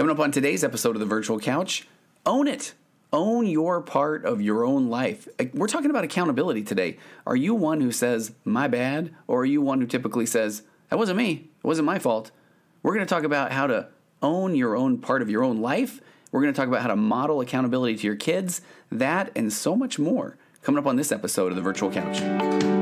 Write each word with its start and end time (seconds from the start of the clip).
Coming 0.00 0.16
up 0.16 0.20
on 0.20 0.32
today's 0.32 0.64
episode 0.64 0.96
of 0.96 1.00
the 1.00 1.04
Virtual 1.04 1.38
Couch, 1.38 1.86
own 2.24 2.48
it. 2.48 2.72
Own 3.12 3.46
your 3.46 3.82
part 3.82 4.24
of 4.24 4.40
your 4.40 4.64
own 4.64 4.88
life. 4.88 5.28
Uh, 5.38 5.44
we're 5.52 5.68
talking 5.68 5.90
about 5.90 6.04
accountability 6.04 6.62
today. 6.62 6.96
Are 7.26 7.36
you 7.36 7.54
one 7.54 7.82
who 7.82 7.92
says, 7.92 8.32
my 8.42 8.66
bad? 8.66 9.14
Or 9.26 9.42
are 9.42 9.44
you 9.44 9.60
one 9.60 9.78
who 9.78 9.86
typically 9.86 10.24
says, 10.24 10.62
that 10.88 10.98
wasn't 10.98 11.18
me, 11.18 11.50
it 11.62 11.66
wasn't 11.66 11.84
my 11.84 11.98
fault? 11.98 12.30
We're 12.82 12.94
going 12.94 13.04
to 13.04 13.14
talk 13.14 13.24
about 13.24 13.52
how 13.52 13.66
to 13.66 13.88
own 14.22 14.54
your 14.54 14.74
own 14.74 14.96
part 14.96 15.20
of 15.20 15.28
your 15.28 15.44
own 15.44 15.60
life. 15.60 16.00
We're 16.32 16.40
going 16.40 16.54
to 16.54 16.58
talk 16.58 16.68
about 16.68 16.80
how 16.80 16.88
to 16.88 16.96
model 16.96 17.42
accountability 17.42 17.96
to 17.96 18.06
your 18.06 18.16
kids, 18.16 18.62
that 18.90 19.30
and 19.36 19.52
so 19.52 19.76
much 19.76 19.98
more 19.98 20.38
coming 20.62 20.78
up 20.78 20.86
on 20.86 20.96
this 20.96 21.12
episode 21.12 21.52
of 21.52 21.56
the 21.56 21.62
Virtual 21.62 21.90
Couch. 21.90 22.79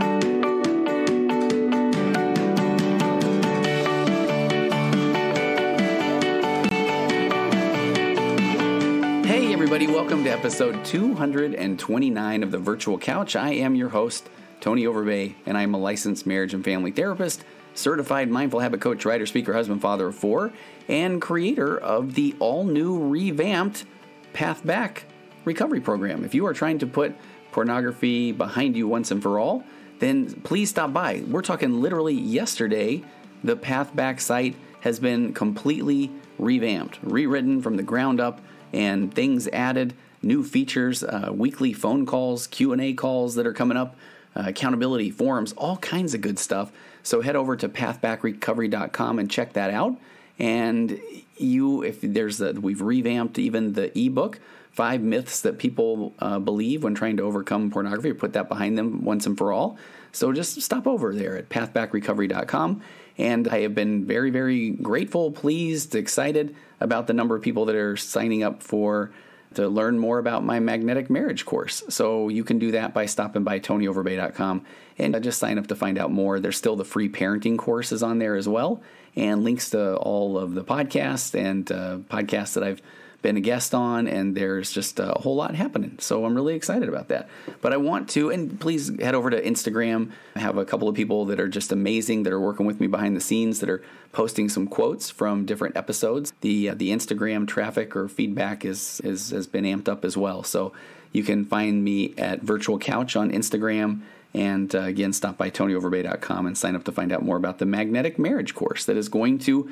Everybody, 9.69 9.93
welcome 9.93 10.25
to 10.25 10.31
episode 10.31 10.83
229 10.83 12.43
of 12.43 12.51
the 12.51 12.57
Virtual 12.57 12.97
Couch. 12.97 13.37
I 13.37 13.51
am 13.51 13.75
your 13.75 13.91
host, 13.91 14.31
Tony 14.63 14.85
Overbay, 14.85 15.35
and 15.45 15.59
I'm 15.59 15.75
a 15.75 15.79
licensed 15.79 16.25
marriage 16.25 16.55
and 16.55 16.65
family 16.65 16.91
therapist, 16.91 17.45
certified 17.75 18.31
mindful 18.31 18.61
habit 18.61 18.81
coach, 18.81 19.05
writer, 19.05 19.27
speaker, 19.27 19.53
husband, 19.53 19.83
father 19.83 20.07
of 20.07 20.15
four, 20.15 20.55
and 20.89 21.21
creator 21.21 21.77
of 21.77 22.15
the 22.15 22.35
all 22.39 22.65
new 22.65 22.99
revamped 23.11 23.85
Path 24.33 24.65
Back 24.65 25.05
recovery 25.45 25.83
program. 25.83 26.25
If 26.25 26.35
you 26.35 26.47
are 26.47 26.55
trying 26.55 26.79
to 26.79 26.87
put 26.87 27.15
pornography 27.53 28.33
behind 28.33 28.75
you 28.75 28.89
once 28.89 29.11
and 29.11 29.23
for 29.23 29.39
all, 29.39 29.65
then 29.99 30.33
please 30.45 30.71
stop 30.71 30.95
by. 30.95 31.23
We're 31.29 31.43
talking 31.43 31.83
literally 31.83 32.15
yesterday, 32.15 33.03
the 33.45 33.55
Path 33.55 33.95
Back 33.95 34.23
site 34.23 34.57
has 34.81 34.99
been 34.99 35.35
completely 35.35 36.11
revamped, 36.39 37.01
rewritten 37.03 37.61
from 37.61 37.77
the 37.77 37.83
ground 37.83 38.19
up, 38.19 38.41
and 38.73 39.13
things 39.13 39.49
added, 39.49 39.95
new 40.23 40.45
features, 40.45 41.03
uh, 41.05 41.31
weekly 41.33 41.73
phone 41.73 42.07
calls, 42.07 42.47
Q&A 42.47 42.93
calls 42.95 43.35
that 43.37 43.47
are 43.47 43.53
coming 43.53 43.77
up, 43.77 43.97
uh, 44.37 44.45
accountability 44.47 45.11
forums, 45.11 45.53
all 45.55 45.77
kinds 45.79 46.15
of 46.15 46.21
good 46.21 46.39
stuff. 46.39 46.73
So 47.03 47.21
head 47.21 47.37
over 47.37 47.57
to 47.57 47.69
pathbackrecovery.com 47.69 49.19
and 49.19 49.31
check 49.31 49.55
that 49.55 49.71
out. 49.71 49.97
And 50.39 51.01
you, 51.37 51.83
if 51.83 52.01
there's 52.01 52.41
a, 52.41 52.53
we've 52.53 52.81
revamped 52.81 53.39
even 53.39 53.73
the 53.73 53.97
ebook, 53.99 54.39
five 54.71 55.01
myths 55.01 55.41
that 55.41 55.59
people 55.59 56.15
uh, 56.21 56.39
believe 56.39 56.85
when 56.85 56.95
trying 56.95 57.17
to 57.17 57.23
overcome 57.25 57.71
pornography, 57.71 58.13
put 58.13 58.35
that 58.35 58.49
behind 58.49 58.79
them 58.79 59.05
once 59.05 59.27
and 59.27 59.37
for 59.37 59.53
all. 59.53 59.77
So 60.13 60.33
just 60.33 60.61
stop 60.63 60.87
over 60.87 61.15
there 61.15 61.37
at 61.37 61.49
pathbackrecovery.com. 61.49 62.83
And 63.19 63.49
I 63.49 63.61
have 63.61 63.75
been 63.75 64.05
very, 64.05 64.31
very 64.31 64.71
grateful, 64.71 65.33
pleased, 65.33 65.95
excited 65.95 66.55
about 66.81 67.09
the 67.09 67.13
number 67.13 67.35
of 67.35 67.43
people 67.43 67.65
that 67.67 67.75
are 67.75 67.97
signing 67.97 68.43
up 68.43 68.63
for 68.63 69.11
to 69.55 69.69
learn 69.69 69.99
more 69.99 70.19
about 70.19 70.45
my 70.45 70.61
magnetic 70.61 71.11
marriage 71.11 71.45
course. 71.45 71.83
So 71.89 72.29
you 72.29 72.45
can 72.45 72.59
do 72.59 72.73
that 72.73 72.95
by 72.95 73.07
stopping 73.07 73.45
by 73.45 73.61
tonyoverbay.com 73.61 74.65
and 74.99 75.23
just 75.23 75.39
sign 75.39 75.59
up 75.59 75.67
to 75.69 75.75
find 75.75 75.99
out 75.99 76.13
more. 76.13 76.39
There's 76.39 76.57
still 76.57 76.77
the 76.77 76.85
free 76.85 77.09
parenting 77.09 77.59
courses 77.59 78.03
on 78.03 78.19
there 78.19 78.37
as 78.37 78.49
well, 78.49 78.83
and 79.17 79.45
links 79.45 79.71
to 79.71 79.97
all 79.97 80.39
of 80.39 80.55
the 80.55 80.65
podcasts 80.65 81.35
and 81.39 81.71
uh, 81.73 81.99
podcasts 82.09 82.55
that 82.55 82.63
I've 82.63 82.83
been 83.21 83.37
a 83.37 83.41
guest 83.41 83.75
on, 83.75 84.07
and 84.07 84.37
there's 84.37 84.71
just 84.71 85.01
a 85.01 85.13
whole 85.21 85.35
lot 85.35 85.55
happening. 85.55 85.97
So 85.99 86.25
I'm 86.25 86.35
really 86.35 86.55
excited 86.55 86.89
about 86.89 87.09
that. 87.09 87.29
But 87.61 87.73
I 87.73 87.77
want 87.77 88.09
to, 88.11 88.31
and 88.31 88.61
please 88.61 88.93
head 89.01 89.15
over 89.15 89.29
to 89.31 89.43
Instagram. 89.43 90.13
I 90.37 90.41
have 90.41 90.57
a 90.57 90.65
couple 90.65 90.89
of 90.89 90.95
people 90.95 91.25
that 91.27 91.41
are 91.41 91.49
just 91.49 91.73
amazing 91.73 92.23
that 92.23 92.33
are 92.33 92.41
working 92.41 92.65
with 92.65 92.81
me 92.81 92.87
behind 92.87 93.17
the 93.17 93.21
scenes 93.21 93.59
that 93.61 93.69
are 93.69 93.83
posting 94.13 94.49
some 94.49 94.69
quotes 94.69 95.11
from 95.11 95.47
different 95.47 95.77
episodes. 95.77 96.33
The 96.43 96.71
uh, 96.71 96.75
the 96.75 96.91
Instagram 96.91 97.49
traffic 97.49 97.97
or 97.97 98.09
feedback 98.09 98.65
is, 98.65 99.01
is 99.03 99.31
has 99.31 99.47
been 99.47 99.65
amped 99.65 99.89
up 99.89 100.05
as 100.05 100.17
well. 100.17 100.45
So 100.45 100.73
you 101.13 101.25
can 101.25 101.45
find 101.45 101.83
me 101.83 102.15
at 102.17 102.43
Virtual 102.43 102.79
Couch 102.79 103.17
on 103.17 103.33
Instagram. 103.33 104.03
And 104.35 104.75
uh, 104.75 104.81
again, 104.81 105.13
stop 105.13 105.37
by 105.39 105.51
tonyoverbay.com 105.51 106.47
and 106.47 106.57
sign 106.57 106.77
up 106.77 106.85
to 106.85 106.93
find 106.93 107.13
out 107.13 107.23
more 107.23 107.37
about 107.37 107.59
the 107.59 107.67
magnetic 107.67 108.19
marriage 108.19 108.55
course 108.55 108.85
that 108.85 108.97
is 108.97 109.09
going 109.09 109.39
to 109.41 109.71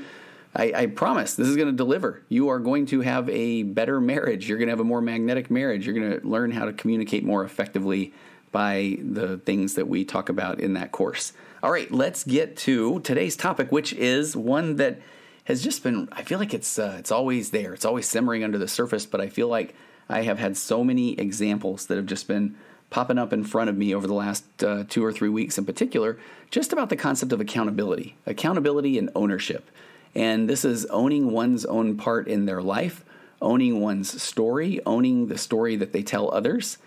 I, 0.57 0.73
I 0.75 0.87
promise 0.87 1.35
this 1.35 1.49
is 1.49 1.57
going 1.57 1.69
to 1.69 1.77
deliver. 1.77 2.23
You 2.31 2.49
are 2.49 2.59
going 2.59 2.87
to 2.87 3.03
have 3.03 3.29
a 3.29 3.63
better 3.63 4.01
marriage. 4.01 4.49
You're 4.49 4.57
going 4.57 4.69
to 4.69 4.73
have 4.73 4.81
a 4.81 4.85
more 4.85 5.03
magnetic 5.03 5.51
marriage. 5.51 5.87
You're 5.87 5.95
going 5.95 6.19
to 6.19 6.27
learn 6.27 6.51
how 6.51 6.65
to 6.65 6.73
communicate 6.73 7.25
more 7.25 7.45
effectively 7.45 8.15
by 8.53 8.97
the 9.03 9.37
things 9.37 9.75
that 9.75 9.87
we 9.87 10.05
talk 10.05 10.31
about 10.31 10.59
in 10.59 10.73
that 10.73 10.93
course. 10.93 11.35
All 11.63 11.71
right, 11.71 11.91
let's 11.93 12.25
get 12.25 12.57
to 12.59 13.01
today's 13.01 13.37
topic, 13.37 13.71
which 13.71 13.93
is 13.93 14.35
one 14.35 14.77
that 14.77 14.99
has 15.45 15.63
just 15.63 15.83
been. 15.83 16.09
I 16.11 16.23
feel 16.23 16.39
like 16.39 16.55
it's 16.55 16.79
uh, 16.79 16.97
it's 16.99 17.13
always 17.13 17.51
there. 17.51 17.75
It's 17.75 17.85
always 17.85 18.09
simmering 18.09 18.43
under 18.43 18.57
the 18.57 18.69
surface, 18.69 19.05
but 19.05 19.21
I 19.21 19.29
feel 19.29 19.49
like 19.49 19.75
I 20.09 20.23
have 20.23 20.39
had 20.39 20.57
so 20.57 20.83
many 20.83 21.19
examples 21.19 21.87
that 21.87 21.97
have 21.97 22.07
just 22.07 22.29
been 22.29 22.57
popping 22.89 23.19
up 23.19 23.33
in 23.33 23.45
front 23.45 23.69
of 23.69 23.77
me 23.77 23.95
over 23.95 24.07
the 24.07 24.15
last 24.15 24.45
uh, 24.65 24.85
two 24.89 25.05
or 25.05 25.13
three 25.13 25.29
weeks 25.29 25.59
in 25.59 25.67
particular, 25.67 26.19
just 26.51 26.73
about 26.73 26.89
the 26.89 26.97
concept 26.97 27.33
of 27.33 27.41
accountability, 27.41 28.17
accountability 28.25 28.97
and 28.97 29.11
ownership. 29.15 29.71
And 30.15 30.49
this 30.49 30.65
is 30.65 30.87
owning 30.87 31.31
one's 31.31 31.65
own 31.65 31.97
part 31.97 32.29
in 32.29 32.47
their 32.47 32.63
life, 32.63 33.05
owning 33.43 33.81
one's 33.81 34.23
story, 34.23 34.81
owning 34.87 35.27
the 35.27 35.39
story 35.39 35.77
that 35.77 35.93
they 35.93 36.03
tell 36.03 36.33
others. 36.33 36.79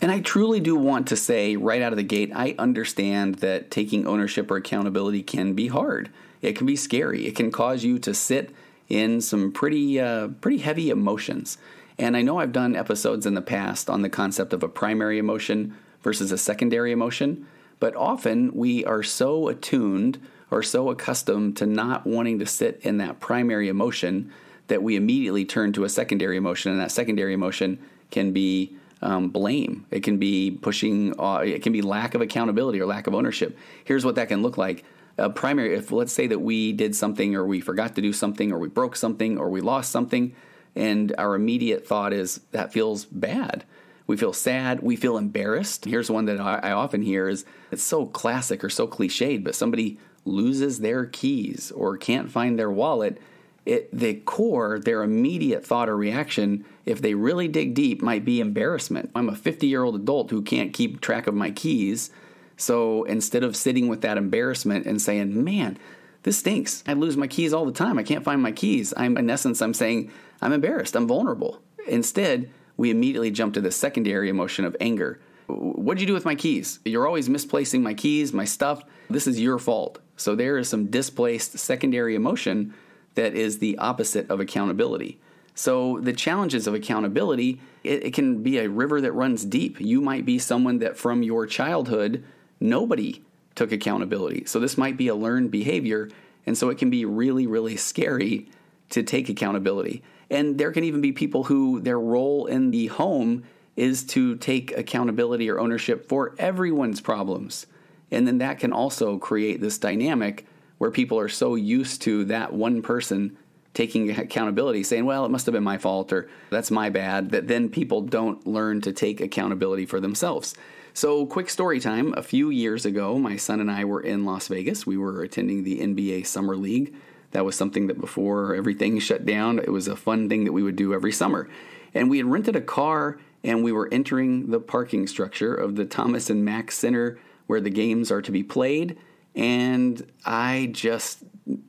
And 0.00 0.10
I 0.10 0.18
truly 0.18 0.58
do 0.58 0.74
want 0.74 1.06
to 1.08 1.16
say 1.16 1.54
right 1.54 1.80
out 1.80 1.92
of 1.92 1.96
the 1.96 2.02
gate, 2.02 2.32
I 2.34 2.56
understand 2.58 3.36
that 3.36 3.70
taking 3.70 4.04
ownership 4.04 4.50
or 4.50 4.56
accountability 4.56 5.22
can 5.22 5.54
be 5.54 5.68
hard. 5.68 6.10
It 6.40 6.56
can 6.56 6.66
be 6.66 6.74
scary. 6.74 7.26
It 7.26 7.36
can 7.36 7.52
cause 7.52 7.84
you 7.84 8.00
to 8.00 8.12
sit 8.12 8.50
in 8.88 9.20
some 9.20 9.52
pretty 9.52 10.00
uh, 10.00 10.28
pretty 10.40 10.58
heavy 10.58 10.90
emotions. 10.90 11.56
And 11.98 12.16
I 12.16 12.22
know 12.22 12.38
I've 12.38 12.52
done 12.52 12.74
episodes 12.74 13.26
in 13.26 13.34
the 13.34 13.42
past 13.42 13.88
on 13.88 14.02
the 14.02 14.08
concept 14.08 14.52
of 14.52 14.64
a 14.64 14.68
primary 14.68 15.18
emotion 15.18 15.76
versus 16.02 16.32
a 16.32 16.38
secondary 16.38 16.90
emotion, 16.90 17.46
but 17.78 17.94
often 17.94 18.52
we 18.54 18.84
are 18.84 19.04
so 19.04 19.48
attuned 19.48 20.20
are 20.52 20.62
so 20.62 20.90
accustomed 20.90 21.56
to 21.56 21.66
not 21.66 22.06
wanting 22.06 22.38
to 22.38 22.46
sit 22.46 22.80
in 22.82 22.98
that 22.98 23.20
primary 23.20 23.68
emotion 23.68 24.32
that 24.68 24.82
we 24.82 24.96
immediately 24.96 25.44
turn 25.44 25.72
to 25.72 25.84
a 25.84 25.88
secondary 25.88 26.36
emotion, 26.36 26.72
and 26.72 26.80
that 26.80 26.92
secondary 26.92 27.34
emotion 27.34 27.78
can 28.10 28.32
be 28.32 28.76
um, 29.02 29.30
blame. 29.30 29.84
It 29.90 30.02
can 30.02 30.18
be 30.18 30.50
pushing. 30.50 31.18
Uh, 31.18 31.38
it 31.38 31.62
can 31.62 31.72
be 31.72 31.82
lack 31.82 32.14
of 32.14 32.20
accountability 32.20 32.80
or 32.80 32.86
lack 32.86 33.06
of 33.06 33.14
ownership. 33.14 33.56
Here's 33.84 34.04
what 34.04 34.14
that 34.14 34.28
can 34.28 34.42
look 34.42 34.56
like. 34.56 34.84
A 35.18 35.28
primary, 35.28 35.74
if 35.74 35.92
let's 35.92 36.12
say 36.12 36.26
that 36.28 36.40
we 36.40 36.72
did 36.72 36.96
something, 36.96 37.34
or 37.34 37.44
we 37.44 37.60
forgot 37.60 37.94
to 37.96 38.00
do 38.00 38.12
something, 38.12 38.52
or 38.52 38.58
we 38.58 38.68
broke 38.68 38.96
something, 38.96 39.38
or 39.38 39.50
we 39.50 39.60
lost 39.60 39.90
something, 39.90 40.34
and 40.74 41.14
our 41.18 41.34
immediate 41.34 41.86
thought 41.86 42.12
is 42.12 42.40
that 42.52 42.72
feels 42.72 43.04
bad. 43.04 43.64
We 44.06 44.16
feel 44.16 44.32
sad. 44.32 44.80
We 44.82 44.96
feel 44.96 45.16
embarrassed. 45.16 45.84
Here's 45.84 46.10
one 46.10 46.24
that 46.26 46.40
I 46.40 46.72
often 46.72 47.02
hear 47.02 47.28
is 47.28 47.44
it's 47.70 47.82
so 47.82 48.06
classic 48.06 48.64
or 48.64 48.70
so 48.70 48.86
cliched, 48.86 49.44
but 49.44 49.54
somebody 49.54 49.98
loses 50.24 50.80
their 50.80 51.06
keys 51.06 51.72
or 51.74 51.96
can't 51.96 52.30
find 52.30 52.58
their 52.58 52.70
wallet, 52.70 53.20
it, 53.64 53.96
the 53.96 54.14
core, 54.14 54.78
their 54.78 55.02
immediate 55.02 55.64
thought 55.64 55.88
or 55.88 55.96
reaction, 55.96 56.64
if 56.84 57.00
they 57.00 57.14
really 57.14 57.48
dig 57.48 57.74
deep, 57.74 58.02
might 58.02 58.24
be 58.24 58.40
embarrassment. 58.40 59.10
I'm 59.14 59.28
a 59.28 59.36
50 59.36 59.66
year 59.66 59.84
old 59.84 59.94
adult 59.94 60.30
who 60.30 60.42
can't 60.42 60.72
keep 60.72 61.00
track 61.00 61.26
of 61.26 61.34
my 61.34 61.50
keys. 61.50 62.10
So 62.56 63.04
instead 63.04 63.44
of 63.44 63.56
sitting 63.56 63.88
with 63.88 64.02
that 64.02 64.18
embarrassment 64.18 64.86
and 64.86 65.00
saying, 65.00 65.42
man, 65.42 65.78
this 66.22 66.38
stinks. 66.38 66.84
I 66.86 66.92
lose 66.92 67.16
my 67.16 67.26
keys 67.26 67.52
all 67.52 67.66
the 67.66 67.72
time. 67.72 67.98
I 67.98 68.02
can't 68.02 68.24
find 68.24 68.42
my 68.42 68.52
keys. 68.52 68.94
I'm 68.96 69.16
in 69.16 69.30
essence, 69.30 69.60
I'm 69.60 69.74
saying 69.74 70.10
I'm 70.40 70.52
embarrassed. 70.52 70.96
I'm 70.96 71.08
vulnerable. 71.08 71.60
Instead, 71.88 72.50
we 72.76 72.90
immediately 72.90 73.30
jump 73.30 73.54
to 73.54 73.60
the 73.60 73.70
secondary 73.70 74.28
emotion 74.28 74.64
of 74.64 74.76
anger. 74.80 75.20
What'd 75.46 76.00
you 76.00 76.06
do 76.06 76.14
with 76.14 76.24
my 76.24 76.34
keys? 76.34 76.78
You're 76.84 77.06
always 77.06 77.28
misplacing 77.28 77.82
my 77.82 77.94
keys, 77.94 78.32
my 78.32 78.44
stuff. 78.44 78.82
This 79.10 79.26
is 79.26 79.40
your 79.40 79.58
fault. 79.58 79.98
So 80.16 80.34
there 80.34 80.58
is 80.58 80.68
some 80.68 80.86
displaced 80.86 81.58
secondary 81.58 82.14
emotion 82.14 82.74
that 83.14 83.34
is 83.34 83.58
the 83.58 83.78
opposite 83.78 84.30
of 84.30 84.40
accountability. 84.40 85.18
So 85.54 86.00
the 86.00 86.12
challenges 86.12 86.66
of 86.66 86.74
accountability, 86.74 87.60
it, 87.84 88.06
it, 88.06 88.14
can 88.14 88.42
be 88.42 88.58
a 88.58 88.70
river 88.70 89.00
that 89.00 89.12
runs 89.12 89.44
deep. 89.44 89.80
You 89.80 90.00
might 90.00 90.24
be 90.24 90.38
someone 90.38 90.78
that 90.78 90.96
from 90.96 91.22
your 91.22 91.46
childhood, 91.46 92.24
nobody 92.58 93.22
took 93.54 93.70
accountability. 93.70 94.44
So 94.46 94.58
this 94.58 94.78
might 94.78 94.96
be 94.96 95.08
a 95.08 95.14
learned 95.14 95.50
behavior. 95.50 96.08
And 96.46 96.56
so 96.56 96.70
it 96.70 96.78
can 96.78 96.88
be 96.88 97.04
really, 97.04 97.46
really 97.46 97.76
scary 97.76 98.48
to 98.90 99.02
take 99.02 99.28
accountability. 99.28 100.02
And 100.30 100.56
there 100.56 100.72
can 100.72 100.84
even 100.84 101.02
be 101.02 101.12
people 101.12 101.44
who 101.44 101.80
their 101.80 102.00
role 102.00 102.46
in 102.46 102.70
the 102.70 102.86
home 102.86 103.44
is 103.76 104.04
to 104.04 104.36
take 104.36 104.76
accountability 104.76 105.50
or 105.50 105.60
ownership 105.60 106.08
for 106.08 106.34
everyone's 106.38 107.00
problems. 107.00 107.66
And 108.12 108.26
then 108.26 108.38
that 108.38 108.60
can 108.60 108.72
also 108.72 109.18
create 109.18 109.60
this 109.60 109.78
dynamic 109.78 110.46
where 110.78 110.90
people 110.90 111.18
are 111.18 111.28
so 111.28 111.54
used 111.54 112.02
to 112.02 112.24
that 112.26 112.52
one 112.52 112.82
person 112.82 113.36
taking 113.74 114.10
accountability, 114.10 114.82
saying, 114.82 115.06
well, 115.06 115.24
it 115.24 115.30
must 115.30 115.46
have 115.46 115.54
been 115.54 115.64
my 115.64 115.78
fault 115.78 116.12
or 116.12 116.28
that's 116.50 116.70
my 116.70 116.90
bad, 116.90 117.30
that 117.30 117.48
then 117.48 117.68
people 117.70 118.02
don't 118.02 118.46
learn 118.46 118.80
to 118.82 118.92
take 118.92 119.20
accountability 119.20 119.86
for 119.86 119.98
themselves. 119.98 120.54
So, 120.94 121.24
quick 121.24 121.48
story 121.48 121.80
time. 121.80 122.12
A 122.18 122.22
few 122.22 122.50
years 122.50 122.84
ago, 122.84 123.18
my 123.18 123.36
son 123.36 123.60
and 123.60 123.70
I 123.70 123.86
were 123.86 124.02
in 124.02 124.26
Las 124.26 124.48
Vegas. 124.48 124.86
We 124.86 124.98
were 124.98 125.22
attending 125.22 125.64
the 125.64 125.80
NBA 125.80 126.26
Summer 126.26 126.54
League. 126.54 126.94
That 127.30 127.46
was 127.46 127.56
something 127.56 127.86
that 127.86 127.98
before 127.98 128.54
everything 128.54 128.98
shut 128.98 129.24
down, 129.24 129.58
it 129.58 129.70
was 129.70 129.88
a 129.88 129.96
fun 129.96 130.28
thing 130.28 130.44
that 130.44 130.52
we 130.52 130.62
would 130.62 130.76
do 130.76 130.92
every 130.92 131.12
summer. 131.12 131.48
And 131.94 132.10
we 132.10 132.18
had 132.18 132.26
rented 132.26 132.56
a 132.56 132.60
car 132.60 133.18
and 133.42 133.64
we 133.64 133.72
were 133.72 133.88
entering 133.90 134.50
the 134.50 134.60
parking 134.60 135.06
structure 135.06 135.54
of 135.54 135.76
the 135.76 135.86
Thomas 135.86 136.28
and 136.28 136.44
Mack 136.44 136.70
Center 136.70 137.18
where 137.52 137.60
the 137.60 137.68
games 137.68 138.10
are 138.10 138.22
to 138.22 138.32
be 138.32 138.42
played. 138.42 138.96
And 139.34 140.10
I 140.24 140.70
just 140.72 141.18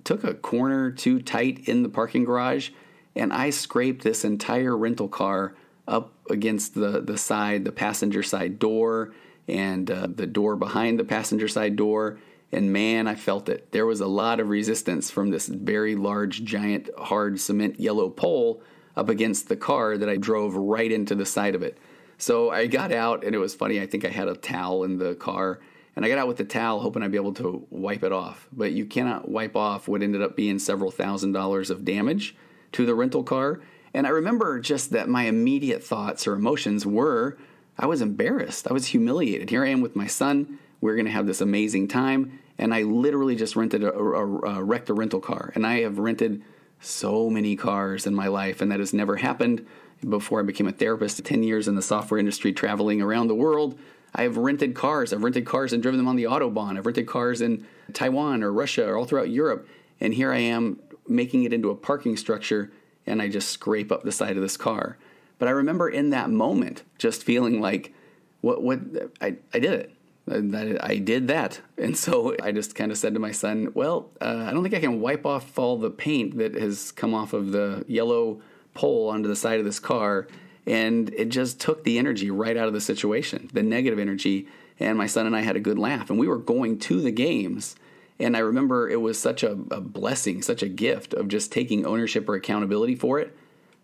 took 0.06 0.24
a 0.24 0.33
corner 0.33 0.91
too 0.91 1.21
tight 1.21 1.68
in 1.68 1.83
the 1.83 1.89
parking 1.89 2.24
garage 2.24 2.69
and 3.18 3.33
I 3.33 3.50
scraped 3.50 4.01
this 4.01 4.24
entire 4.24 4.77
rental 4.77 5.09
car 5.09 5.56
up 5.85 6.13
against 6.30 6.74
the, 6.74 7.01
the 7.01 7.18
side, 7.18 7.65
the 7.65 7.74
passenger 7.74 8.24
side 8.24 8.59
door, 8.59 9.13
and 9.50 9.91
uh, 9.91 10.07
the 10.09 10.25
door 10.25 10.56
behind 10.56 10.97
the 10.97 11.03
passenger 11.03 11.50
side 11.50 11.75
door. 11.75 12.18
And 12.53 12.71
man, 12.71 13.06
I 13.06 13.15
felt 13.15 13.50
it. 13.50 13.74
There 13.74 13.85
was 13.85 14.00
a 14.00 14.07
lot 14.07 14.39
of 14.39 14.47
resistance 14.47 15.12
from 15.12 15.31
this 15.31 15.47
very 15.47 15.97
large, 15.97 16.45
giant, 16.45 16.89
hard 16.97 17.41
cement 17.41 17.77
yellow 17.77 18.09
pole 18.09 18.63
up 18.95 19.09
against 19.09 19.50
the 19.50 19.57
car 19.57 19.97
that 19.97 20.07
I 20.07 20.15
drove 20.15 20.56
right 20.56 20.89
into 20.89 21.13
the 21.13 21.25
side 21.25 21.56
of 21.56 21.62
it. 21.62 21.77
So 22.18 22.51
I 22.51 22.68
got 22.68 22.94
out, 22.94 23.25
and 23.25 23.35
it 23.35 23.39
was 23.39 23.53
funny. 23.53 23.81
I 23.81 23.85
think 23.85 24.06
I 24.06 24.09
had 24.09 24.30
a 24.30 24.35
towel 24.35 24.85
in 24.85 24.97
the 24.97 25.15
car, 25.15 25.59
and 25.95 26.06
I 26.06 26.10
got 26.10 26.18
out 26.18 26.28
with 26.28 26.38
the 26.38 26.44
towel, 26.44 26.80
hoping 26.80 27.04
I'd 27.04 27.12
be 27.12 27.18
able 27.18 27.34
to 27.36 27.66
wipe 27.69 28.04
it 28.04 28.12
off. 28.12 28.48
But 28.51 28.72
you 28.72 28.86
cannot 28.86 29.30
wipe 29.30 29.56
off 29.56 29.88
what 29.88 30.01
ended 30.01 30.22
up 30.22 30.36
being 30.36 30.60
several 30.60 30.92
thousand 30.92 31.34
dollars 31.34 31.69
of 31.69 31.86
damage 31.86 32.36
to 32.74 32.86
the 32.86 32.95
rental 32.95 33.24
car. 33.24 33.62
And 33.94 34.07
I 34.07 34.10
remember 34.10 34.60
just 34.60 34.92
that 34.92 35.07
my 35.07 35.24
immediate 35.24 35.84
thoughts 35.84 36.25
or 36.25 36.34
emotions 36.34 36.86
were 36.86 37.38
I 37.78 37.88
was 37.88 38.01
embarrassed. 38.01 38.68
I 38.69 38.74
was 38.74 38.88
humiliated. 38.88 39.50
Here 39.50 39.63
I 39.63 39.69
am 39.69 39.81
with 39.81 39.95
my 39.95 40.07
son. 40.07 40.60
We're 40.81 40.95
going 40.95 41.06
to 41.06 41.12
have 41.12 41.28
this 41.28 41.42
amazing 41.42 41.88
time. 41.88 42.40
And 42.57 42.74
I 42.74 42.84
literally 42.84 43.36
just 43.36 43.56
rented 43.56 43.84
a, 43.84 43.94
a, 43.94 44.25
a 44.28 44.63
wrecked 44.63 44.90
a 44.90 44.94
rental 44.94 45.19
car. 45.19 45.51
And 45.56 45.66
I 45.66 45.81
have 45.81 45.98
rented 45.98 46.44
so 46.80 47.30
many 47.30 47.56
cars 47.56 48.06
in 48.06 48.13
my 48.13 48.28
life, 48.28 48.62
and 48.62 48.72
that 48.72 48.80
has 48.80 48.94
never 48.94 49.16
happened 49.16 49.66
before 50.07 50.40
I 50.40 50.44
became 50.44 50.68
a 50.68 50.72
therapist. 50.72 51.24
10 51.24 51.42
years 51.44 51.68
in 51.68 51.75
the 51.75 51.81
software 51.81 52.19
industry, 52.19 52.54
traveling 52.54 53.01
around 53.01 53.28
the 53.28 53.36
world. 53.36 53.80
I 54.15 54.24
have 54.24 54.38
rented 54.38 54.75
cars. 54.75 55.12
I've 55.12 55.24
rented 55.24 55.45
cars 55.45 55.74
and 55.74 55.81
driven 55.81 55.98
them 55.98 56.07
on 56.07 56.15
the 56.15 56.25
Autobahn. 56.25 56.77
I've 56.77 56.86
rented 56.86 57.07
cars 57.07 57.42
in 57.42 57.65
Taiwan 57.94 58.44
or 58.44 58.51
Russia 58.51 58.88
or 58.88 58.98
all 58.98 59.06
throughout 59.06 59.30
Europe. 59.30 59.68
And 60.00 60.13
here 60.13 60.31
I 60.31 60.39
am 60.39 60.80
making 61.07 61.44
it 61.44 61.54
into 61.54 61.69
a 61.69 61.75
parking 61.75 62.15
structure 62.18 62.71
and 63.06 63.21
I 63.21 63.27
just 63.27 63.50
scrape 63.50 63.92
up 63.92 64.04
the 64.04 64.12
side 64.12 64.36
of 64.36 64.44
this 64.44 64.57
car. 64.57 64.98
But 65.39 65.48
I 65.48 65.51
remember 65.51 65.89
in 65.89 66.12
that 66.12 66.30
moment 66.30 66.83
just 66.98 67.24
feeling 67.24 67.60
like, 67.60 67.94
what, 68.42 68.62
what, 68.62 68.80
I, 69.21 69.36
I 69.54 69.60
did 69.60 69.74
it. 69.74 69.92
I, 70.30 70.77
I 70.80 70.98
did 70.98 71.27
that. 71.27 71.59
And 71.77 71.98
so 71.98 72.36
I 72.42 72.51
just 72.51 72.75
kind 72.75 72.92
of 72.92 72.98
said 72.98 73.13
to 73.13 73.19
my 73.19 73.31
son, 73.31 73.71
well, 73.74 74.09
uh, 74.21 74.45
I 74.48 74.54
don't 74.54 74.63
think 74.63 74.75
I 74.75 74.80
can 74.80 75.01
wipe 75.01 75.25
off 75.25 75.57
all 75.57 75.77
the 75.77 75.89
paint 75.89 76.38
that 76.38 76.56
has 76.56 76.92
come 76.92 77.13
off 77.13 77.33
of 77.33 77.51
the 77.51 77.83
yellow 77.88 78.42
pole 78.74 79.09
onto 79.09 79.27
the 79.27 79.36
side 79.36 79.59
of 79.59 79.66
this 79.66 79.80
car. 79.80 80.27
And 80.65 81.13
it 81.13 81.30
just 81.30 81.60
took 81.60 81.83
the 81.83 81.98
energy 81.98 82.31
right 82.31 82.56
out 82.56 82.68
of 82.68 82.74
the 82.74 82.81
situation, 82.81 83.50
the 83.54 83.63
negative 83.63 84.00
energy. 84.00 84.48
And 84.80 84.98
my 84.98 85.07
son 85.07 85.25
and 85.25 85.36
I 85.36 85.42
had 85.42 85.56
a 85.56 85.60
good 85.60 85.77
laugh. 85.77 86.10
And 86.10 86.18
we 86.18 86.27
were 86.27 86.38
going 86.38 86.80
to 86.80 87.01
the 87.01 87.12
games 87.12 87.75
and 88.19 88.38
I 88.38 88.39
remember 88.39 88.89
it 88.89 89.01
was 89.01 89.19
such 89.19 89.44
a, 89.44 89.51
a, 89.51 89.81
blessing, 89.81 90.42
such 90.42 90.62
a 90.62 90.69
gift 90.69 91.13
of 91.13 91.27
just 91.27 91.51
taking 91.51 91.86
ownership 91.86 92.30
or 92.30 92.36
accountability 92.36 92.95
for 92.95 93.19
it 93.19 93.36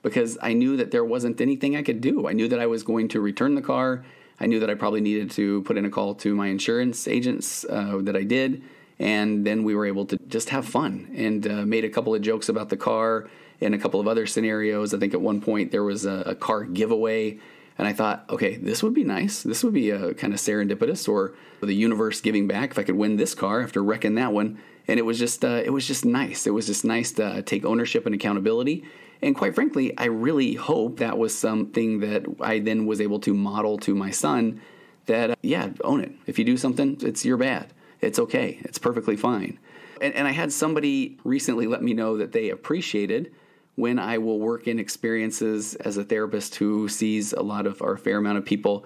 because 0.01 0.37
I 0.41 0.53
knew 0.53 0.77
that 0.77 0.91
there 0.91 1.03
wasn't 1.03 1.41
anything 1.41 1.75
I 1.75 1.81
could 1.81 1.99
do. 1.99 2.27
I 2.27 2.33
knew 2.33 2.47
that 2.47 2.59
I 2.59 2.67
was 2.67 2.83
going 2.83 3.07
to 3.09 3.21
return 3.21 3.55
the 3.55 3.61
car. 3.61 4.05
I 4.39 4.45
knew 4.45 4.59
that 4.59 4.69
I 4.69 4.75
probably 4.75 5.01
needed 5.01 5.31
to 5.31 5.61
put 5.63 5.77
in 5.77 5.85
a 5.85 5.89
call 5.89 6.15
to 6.15 6.35
my 6.35 6.47
insurance 6.47 7.07
agents 7.07 7.65
uh, 7.65 7.97
that 8.03 8.15
I 8.15 8.23
did. 8.23 8.61
And 8.99 9.45
then 9.45 9.63
we 9.63 9.75
were 9.75 9.85
able 9.85 10.05
to 10.05 10.17
just 10.27 10.49
have 10.49 10.65
fun 10.65 11.11
and 11.15 11.47
uh, 11.47 11.65
made 11.65 11.83
a 11.83 11.89
couple 11.89 12.13
of 12.13 12.21
jokes 12.21 12.49
about 12.49 12.69
the 12.69 12.77
car 12.77 13.29
and 13.61 13.75
a 13.75 13.77
couple 13.77 13.99
of 13.99 14.07
other 14.07 14.25
scenarios. 14.25 14.93
I 14.93 14.99
think 14.99 15.13
at 15.13 15.21
one 15.21 15.41
point 15.41 15.71
there 15.71 15.83
was 15.83 16.05
a, 16.05 16.23
a 16.25 16.35
car 16.35 16.63
giveaway 16.63 17.39
and 17.79 17.87
I 17.87 17.93
thought, 17.93 18.25
okay, 18.29 18.57
this 18.57 18.83
would 18.83 18.93
be 18.93 19.05
nice. 19.05 19.41
This 19.41 19.63
would 19.63 19.73
be 19.73 19.89
a 19.89 20.13
kind 20.13 20.33
of 20.33 20.39
serendipitous 20.39 21.07
or 21.07 21.33
the 21.61 21.73
universe 21.73 22.19
giving 22.19 22.45
back 22.45 22.71
if 22.71 22.79
I 22.79 22.83
could 22.83 22.95
win 22.95 23.15
this 23.15 23.33
car 23.33 23.61
after 23.61 23.81
wrecking 23.81 24.15
that 24.15 24.33
one. 24.33 24.59
And 24.87 24.99
it 24.99 25.03
was 25.03 25.17
just, 25.17 25.45
uh, 25.45 25.61
it 25.63 25.69
was 25.69 25.87
just 25.87 26.03
nice. 26.03 26.45
It 26.45 26.49
was 26.49 26.67
just 26.67 26.83
nice 26.83 27.13
to 27.13 27.41
take 27.41 27.63
ownership 27.63 28.05
and 28.05 28.13
accountability. 28.13 28.83
And 29.21 29.33
quite 29.33 29.55
frankly, 29.55 29.97
I 29.97 30.05
really 30.05 30.55
hope 30.55 30.97
that 30.97 31.17
was 31.17 31.37
something 31.37 32.01
that 32.01 32.25
I 32.41 32.59
then 32.59 32.85
was 32.85 32.99
able 32.99 33.19
to 33.21 33.33
model 33.33 33.77
to 33.79 33.95
my 33.95 34.11
son 34.11 34.61
that, 35.05 35.31
uh, 35.31 35.35
yeah, 35.41 35.69
own 35.83 36.01
it. 36.01 36.11
If 36.25 36.37
you 36.37 36.43
do 36.43 36.57
something, 36.57 36.97
it's 37.01 37.23
your 37.23 37.37
bad. 37.37 37.71
It's 38.01 38.19
okay. 38.19 38.59
It's 38.61 38.77
perfectly 38.77 39.15
fine. 39.15 39.57
And, 40.01 40.13
and 40.15 40.27
I 40.27 40.31
had 40.31 40.51
somebody 40.51 41.17
recently 41.23 41.65
let 41.65 41.81
me 41.81 41.93
know 41.93 42.17
that 42.17 42.33
they 42.33 42.49
appreciated 42.49 43.31
when 43.79 43.97
I 43.97 44.17
will 44.17 44.39
work 44.39 44.67
in 44.67 44.77
experiences 44.77 45.73
as 45.75 45.95
a 45.95 46.03
therapist 46.03 46.55
who 46.55 46.89
sees 46.89 47.31
a 47.31 47.41
lot 47.41 47.65
of 47.65 47.81
or 47.81 47.93
a 47.93 47.97
fair 47.97 48.17
amount 48.17 48.37
of 48.37 48.45
people 48.45 48.85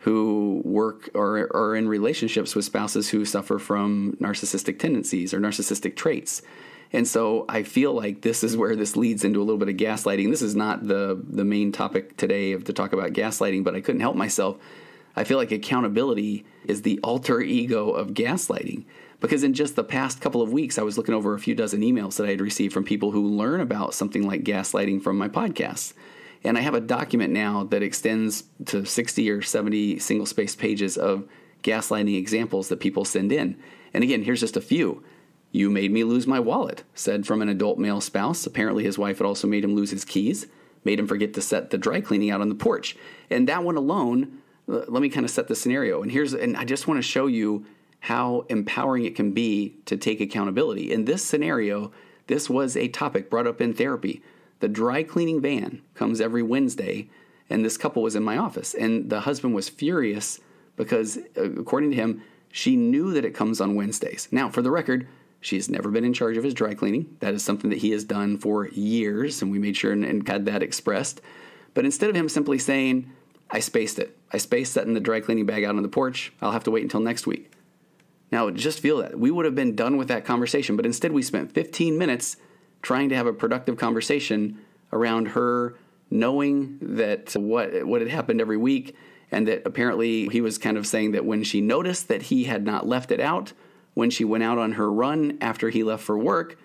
who 0.00 0.60
work 0.66 1.08
or 1.14 1.48
are 1.56 1.74
in 1.74 1.88
relationships 1.88 2.54
with 2.54 2.66
spouses 2.66 3.08
who 3.08 3.24
suffer 3.24 3.58
from 3.58 4.18
narcissistic 4.20 4.78
tendencies 4.78 5.32
or 5.32 5.40
narcissistic 5.40 5.96
traits. 5.96 6.42
And 6.92 7.08
so 7.08 7.46
I 7.48 7.62
feel 7.62 7.94
like 7.94 8.20
this 8.20 8.44
is 8.44 8.54
where 8.54 8.76
this 8.76 8.96
leads 8.96 9.24
into 9.24 9.40
a 9.40 9.44
little 9.44 9.56
bit 9.56 9.70
of 9.70 9.76
gaslighting. 9.76 10.30
This 10.30 10.42
is 10.42 10.54
not 10.54 10.86
the 10.86 11.20
the 11.26 11.44
main 11.44 11.72
topic 11.72 12.18
today 12.18 12.52
of 12.52 12.64
to 12.64 12.74
talk 12.74 12.92
about 12.92 13.14
gaslighting, 13.14 13.64
but 13.64 13.74
I 13.74 13.80
couldn't 13.80 14.02
help 14.02 14.14
myself. 14.14 14.58
I 15.16 15.24
feel 15.24 15.38
like 15.38 15.52
accountability 15.52 16.44
is 16.66 16.82
the 16.82 17.00
alter 17.02 17.40
ego 17.40 17.90
of 17.90 18.10
gaslighting. 18.10 18.84
Because 19.20 19.44
in 19.44 19.54
just 19.54 19.76
the 19.76 19.84
past 19.84 20.20
couple 20.20 20.42
of 20.42 20.52
weeks, 20.52 20.78
I 20.78 20.82
was 20.82 20.98
looking 20.98 21.14
over 21.14 21.34
a 21.34 21.38
few 21.38 21.54
dozen 21.54 21.80
emails 21.80 22.16
that 22.16 22.26
I 22.26 22.30
had 22.30 22.40
received 22.40 22.74
from 22.74 22.84
people 22.84 23.10
who 23.12 23.26
learn 23.26 23.60
about 23.60 23.94
something 23.94 24.26
like 24.26 24.44
gaslighting 24.44 25.02
from 25.02 25.16
my 25.16 25.28
podcasts. 25.28 25.94
And 26.44 26.58
I 26.58 26.60
have 26.60 26.74
a 26.74 26.80
document 26.80 27.32
now 27.32 27.64
that 27.64 27.82
extends 27.82 28.44
to 28.66 28.84
60 28.84 29.30
or 29.30 29.40
70 29.40 29.98
single 29.98 30.26
spaced 30.26 30.58
pages 30.58 30.98
of 30.98 31.26
gaslighting 31.62 32.18
examples 32.18 32.68
that 32.68 32.80
people 32.80 33.04
send 33.04 33.32
in. 33.32 33.56
And 33.94 34.04
again, 34.04 34.22
here's 34.22 34.40
just 34.40 34.56
a 34.56 34.60
few. 34.60 35.02
You 35.50 35.70
made 35.70 35.92
me 35.92 36.04
lose 36.04 36.26
my 36.26 36.40
wallet, 36.40 36.82
said 36.94 37.26
from 37.26 37.40
an 37.40 37.48
adult 37.48 37.78
male 37.78 38.00
spouse. 38.00 38.44
Apparently, 38.44 38.84
his 38.84 38.98
wife 38.98 39.18
had 39.18 39.26
also 39.26 39.46
made 39.46 39.64
him 39.64 39.74
lose 39.74 39.90
his 39.90 40.04
keys, 40.04 40.46
made 40.84 40.98
him 40.98 41.06
forget 41.06 41.32
to 41.34 41.40
set 41.40 41.70
the 41.70 41.78
dry 41.78 42.00
cleaning 42.00 42.30
out 42.30 42.40
on 42.40 42.48
the 42.48 42.54
porch. 42.54 42.96
And 43.30 43.48
that 43.48 43.64
one 43.64 43.76
alone, 43.76 44.42
uh, 44.68 44.82
let 44.88 45.00
me 45.00 45.08
kind 45.08 45.24
of 45.24 45.30
set 45.30 45.48
the 45.48 45.54
scenario. 45.54 46.02
And 46.02 46.10
here's, 46.10 46.34
and 46.34 46.56
I 46.56 46.64
just 46.64 46.88
want 46.88 46.98
to 46.98 47.02
show 47.02 47.26
you 47.26 47.64
how 48.04 48.44
empowering 48.50 49.06
it 49.06 49.16
can 49.16 49.32
be 49.32 49.74
to 49.86 49.96
take 49.96 50.20
accountability. 50.20 50.92
In 50.92 51.06
this 51.06 51.24
scenario, 51.24 51.90
this 52.26 52.50
was 52.50 52.76
a 52.76 52.88
topic 52.88 53.30
brought 53.30 53.46
up 53.46 53.62
in 53.62 53.72
therapy. 53.72 54.22
The 54.60 54.68
dry 54.68 55.02
cleaning 55.02 55.40
van 55.40 55.80
comes 55.94 56.20
every 56.20 56.42
Wednesday, 56.42 57.08
and 57.48 57.64
this 57.64 57.78
couple 57.78 58.02
was 58.02 58.14
in 58.14 58.22
my 58.22 58.36
office. 58.36 58.74
And 58.74 59.08
the 59.08 59.20
husband 59.20 59.54
was 59.54 59.70
furious 59.70 60.38
because, 60.76 61.16
uh, 61.34 61.52
according 61.52 61.92
to 61.92 61.96
him, 61.96 62.22
she 62.52 62.76
knew 62.76 63.14
that 63.14 63.24
it 63.24 63.34
comes 63.34 63.58
on 63.58 63.74
Wednesdays. 63.74 64.28
Now, 64.30 64.50
for 64.50 64.60
the 64.60 64.70
record, 64.70 65.08
she 65.40 65.56
has 65.56 65.70
never 65.70 65.90
been 65.90 66.04
in 66.04 66.12
charge 66.12 66.36
of 66.36 66.44
his 66.44 66.52
dry 66.52 66.74
cleaning. 66.74 67.16
That 67.20 67.32
is 67.32 67.42
something 67.42 67.70
that 67.70 67.78
he 67.78 67.92
has 67.92 68.04
done 68.04 68.36
for 68.36 68.68
years, 68.68 69.40
and 69.40 69.50
we 69.50 69.58
made 69.58 69.78
sure 69.78 69.92
and, 69.92 70.28
had 70.28 70.44
that 70.44 70.62
expressed. 70.62 71.22
But 71.72 71.86
instead 71.86 72.10
of 72.10 72.16
him 72.16 72.28
simply 72.28 72.58
saying, 72.58 73.10
I 73.50 73.60
spaced 73.60 73.98
it, 73.98 74.14
I 74.30 74.36
spaced 74.36 74.74
setting 74.74 74.92
the 74.92 75.00
dry 75.00 75.20
cleaning 75.20 75.46
bag 75.46 75.64
out 75.64 75.76
on 75.76 75.82
the 75.82 75.88
porch, 75.88 76.34
I'll 76.42 76.52
have 76.52 76.64
to 76.64 76.70
wait 76.70 76.82
until 76.82 77.00
next 77.00 77.26
week. 77.26 77.50
Now, 78.32 78.50
just 78.50 78.80
feel 78.80 78.98
that. 78.98 79.18
We 79.18 79.30
would 79.30 79.44
have 79.44 79.54
been 79.54 79.76
done 79.76 79.96
with 79.96 80.08
that 80.08 80.24
conversation, 80.24 80.76
but 80.76 80.86
instead 80.86 81.12
we 81.12 81.22
spent 81.22 81.52
15 81.52 81.96
minutes 81.96 82.36
trying 82.82 83.08
to 83.08 83.16
have 83.16 83.26
a 83.26 83.32
productive 83.32 83.76
conversation 83.76 84.58
around 84.92 85.28
her 85.28 85.76
knowing 86.10 86.78
that 86.80 87.32
what 87.34 87.86
what 87.86 88.00
had 88.00 88.10
happened 88.10 88.40
every 88.40 88.56
week 88.56 88.94
and 89.32 89.48
that 89.48 89.62
apparently 89.66 90.28
he 90.28 90.40
was 90.40 90.58
kind 90.58 90.76
of 90.76 90.86
saying 90.86 91.12
that 91.12 91.24
when 91.24 91.42
she 91.42 91.60
noticed 91.60 92.08
that 92.08 92.22
he 92.22 92.44
had 92.44 92.64
not 92.64 92.86
left 92.86 93.10
it 93.10 93.20
out 93.20 93.52
when 93.94 94.10
she 94.10 94.24
went 94.24 94.44
out 94.44 94.58
on 94.58 94.72
her 94.72 94.92
run 94.92 95.38
after 95.40 95.70
he 95.70 95.82
left 95.82 96.02
for 96.02 96.18
work, 96.18 96.58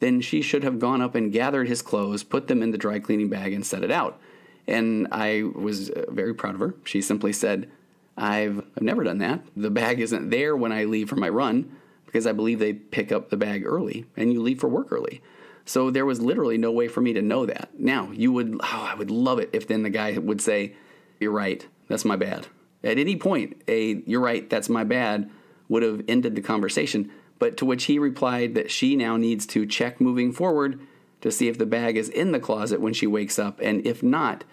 then 0.00 0.20
she 0.20 0.42
should 0.42 0.64
have 0.64 0.78
gone 0.78 1.00
up 1.00 1.14
and 1.14 1.32
gathered 1.32 1.68
his 1.68 1.80
clothes, 1.80 2.24
put 2.24 2.48
them 2.48 2.62
in 2.62 2.72
the 2.72 2.78
dry 2.78 2.98
cleaning 2.98 3.28
bag 3.28 3.52
and 3.52 3.64
set 3.64 3.84
it 3.84 3.90
out. 3.90 4.20
And 4.66 5.08
I 5.10 5.44
was 5.54 5.90
uh, 5.90 6.04
very 6.10 6.34
proud 6.34 6.54
of 6.54 6.60
her. 6.60 6.74
She 6.84 7.00
simply 7.00 7.32
said, 7.32 7.70
I've, 8.16 8.58
I've 8.76 8.82
never 8.82 9.04
done 9.04 9.18
that. 9.18 9.42
The 9.56 9.70
bag 9.70 10.00
isn't 10.00 10.30
there 10.30 10.56
when 10.56 10.72
I 10.72 10.84
leave 10.84 11.08
for 11.08 11.16
my 11.16 11.28
run 11.28 11.76
because 12.06 12.26
I 12.26 12.32
believe 12.32 12.58
they 12.58 12.74
pick 12.74 13.10
up 13.10 13.30
the 13.30 13.36
bag 13.36 13.64
early 13.64 14.06
and 14.16 14.32
you 14.32 14.42
leave 14.42 14.60
for 14.60 14.68
work 14.68 14.92
early. 14.92 15.22
So 15.64 15.90
there 15.90 16.06
was 16.06 16.20
literally 16.20 16.58
no 16.58 16.72
way 16.72 16.88
for 16.88 17.00
me 17.00 17.12
to 17.12 17.22
know 17.22 17.46
that. 17.46 17.70
Now, 17.78 18.10
you 18.12 18.32
would, 18.32 18.60
oh, 18.62 18.88
I 18.90 18.94
would 18.94 19.10
love 19.10 19.38
it 19.38 19.50
if 19.52 19.68
then 19.68 19.82
the 19.82 19.90
guy 19.90 20.18
would 20.18 20.40
say, 20.40 20.74
You're 21.20 21.32
right, 21.32 21.66
that's 21.88 22.04
my 22.04 22.16
bad. 22.16 22.48
At 22.84 22.98
any 22.98 23.16
point, 23.16 23.62
a 23.68 24.02
You're 24.06 24.20
right, 24.20 24.48
that's 24.48 24.68
my 24.68 24.84
bad 24.84 25.30
would 25.68 25.82
have 25.82 26.02
ended 26.08 26.34
the 26.34 26.42
conversation. 26.42 27.10
But 27.38 27.56
to 27.56 27.64
which 27.64 27.84
he 27.84 27.98
replied 27.98 28.54
that 28.54 28.70
she 28.70 28.94
now 28.94 29.16
needs 29.16 29.46
to 29.46 29.66
check 29.66 30.00
moving 30.00 30.32
forward 30.32 30.80
to 31.22 31.30
see 31.30 31.48
if 31.48 31.58
the 31.58 31.66
bag 31.66 31.96
is 31.96 32.08
in 32.08 32.32
the 32.32 32.40
closet 32.40 32.80
when 32.80 32.92
she 32.92 33.06
wakes 33.06 33.38
up, 33.38 33.60
and 33.62 33.84
if 33.86 34.02
not, 34.02 34.44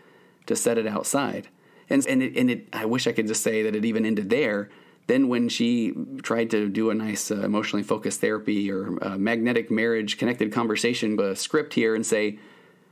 to 0.46 0.56
set 0.56 0.78
it 0.78 0.88
outside. 0.88 1.50
And, 1.90 2.06
and, 2.08 2.22
it, 2.22 2.38
and 2.38 2.50
it, 2.52 2.68
I 2.74 2.86
wish 2.86 3.08
I 3.08 3.12
could 3.12 3.28
just 3.28 3.44
say 3.44 3.64
that 3.64 3.76
it 3.76 3.86
even 3.86 4.06
ended 4.06 4.30
there. 4.30 4.70
Then, 5.08 5.28
when 5.28 5.50
she 5.50 5.96
tried 6.22 6.52
to 6.52 6.70
do 6.70 6.92
a 6.92 6.94
nice 6.94 7.32
uh, 7.32 7.38
emotionally 7.38 7.82
focused 7.82 8.22
therapy 8.22 8.72
or 8.72 9.04
uh, 9.04 9.18
magnetic 9.18 9.72
marriage 9.72 10.20
connected 10.20 10.54
conversation 10.54 11.36
script 11.36 11.74
here 11.74 11.96
and 11.96 12.06
say, 12.06 12.38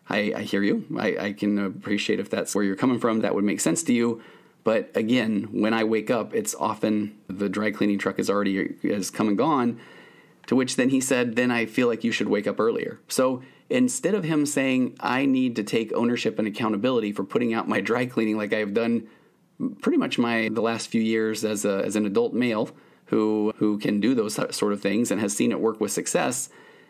I, 0.09 0.33
I 0.35 0.41
hear 0.41 0.63
you. 0.63 0.85
I, 0.97 1.17
I, 1.17 1.33
can 1.33 1.59
appreciate 1.59 2.19
if 2.19 2.29
that's 2.29 2.55
where 2.55 2.63
you're 2.63 2.75
coming 2.75 2.99
from. 2.99 3.21
That 3.21 3.35
would 3.35 3.43
make 3.43 3.59
sense 3.59 3.83
to 3.83 3.93
you. 3.93 4.21
But 4.63 4.91
again, 4.95 5.47
when 5.51 5.73
I 5.73 5.83
wake 5.83 6.09
up, 6.09 6.33
it's 6.33 6.55
often 6.55 7.17
the 7.27 7.49
dry 7.49 7.71
cleaning 7.71 7.99
truck 7.99 8.19
is 8.19 8.29
already 8.29 8.75
has 8.83 9.09
come 9.09 9.27
and 9.27 9.37
gone. 9.37 9.79
To 10.47 10.55
which 10.55 10.75
then 10.75 10.89
he 10.89 11.01
said, 11.01 11.35
then 11.35 11.51
I 11.51 11.65
feel 11.65 11.87
like 11.87 12.03
you 12.03 12.11
should 12.11 12.29
wake 12.29 12.47
up 12.47 12.59
earlier. 12.59 12.99
So 13.07 13.43
instead 13.69 14.15
of 14.15 14.23
him 14.23 14.45
saying, 14.45 14.95
I 14.99 15.25
need 15.25 15.55
to 15.57 15.63
take 15.63 15.93
ownership 15.93 16.39
and 16.39 16.47
accountability 16.47 17.11
for 17.11 17.23
putting 17.23 17.53
out 17.53 17.67
my 17.67 17.81
dry 17.81 18.05
cleaning 18.05 18.37
like 18.37 18.53
I've 18.53 18.73
done 18.73 19.07
pretty 19.81 19.97
much 19.97 20.17
my 20.17 20.49
the 20.51 20.61
last 20.61 20.87
few 20.87 21.01
years 21.01 21.43
as 21.43 21.65
a, 21.65 21.83
as 21.83 21.95
an 21.95 22.05
adult 22.05 22.33
male 22.33 22.69
who 23.05 23.53
who 23.57 23.77
can 23.77 23.99
do 23.99 24.13
those 24.13 24.35
sort 24.55 24.73
of 24.73 24.81
things 24.81 25.11
and 25.11 25.19
has 25.21 25.35
seen 25.35 25.51
it 25.51 25.59
work 25.59 25.79
with 25.79 25.91
success, 25.91 26.49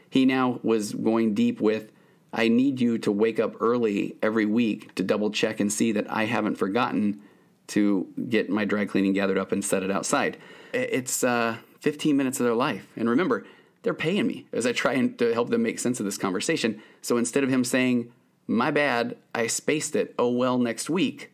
he 0.09 0.25
now 0.25 0.59
was 0.63 0.93
going 0.93 1.33
deep 1.33 1.61
with 1.61 1.91
I 2.33 2.47
need 2.49 2.79
you 2.81 2.97
to 2.99 3.11
wake 3.11 3.39
up 3.39 3.55
early 3.61 4.15
every 4.21 4.45
week 4.45 4.93
to 4.95 5.03
double 5.03 5.31
check 5.31 5.59
and 5.59 5.71
see 5.71 5.91
that 5.93 6.11
I 6.11 6.25
haven't 6.25 6.55
forgotten 6.55 7.21
to 7.67 8.07
get 8.29 8.49
my 8.49 8.65
dry 8.65 8.85
cleaning 8.85 9.13
gathered 9.13 9.37
up 9.37 9.51
and 9.51 9.63
set 9.63 9.83
it 9.83 9.91
outside. 9.91 10.37
It's 10.73 11.23
uh, 11.23 11.57
15 11.79 12.15
minutes 12.15 12.39
of 12.39 12.45
their 12.45 12.55
life. 12.55 12.87
And 12.95 13.09
remember, 13.09 13.45
they're 13.87 13.93
paying 13.93 14.27
me 14.27 14.45
as 14.51 14.65
I 14.65 14.73
try 14.73 14.95
and 14.95 15.17
to 15.17 15.33
help 15.33 15.49
them 15.49 15.63
make 15.63 15.79
sense 15.79 16.01
of 16.01 16.05
this 16.05 16.17
conversation. 16.17 16.81
So 17.01 17.15
instead 17.15 17.45
of 17.45 17.49
him 17.49 17.63
saying, 17.63 18.11
my 18.45 18.69
bad, 18.69 19.15
I 19.33 19.47
spaced 19.47 19.95
it, 19.95 20.13
oh 20.19 20.29
well, 20.29 20.57
next 20.57 20.89
week. 20.89 21.31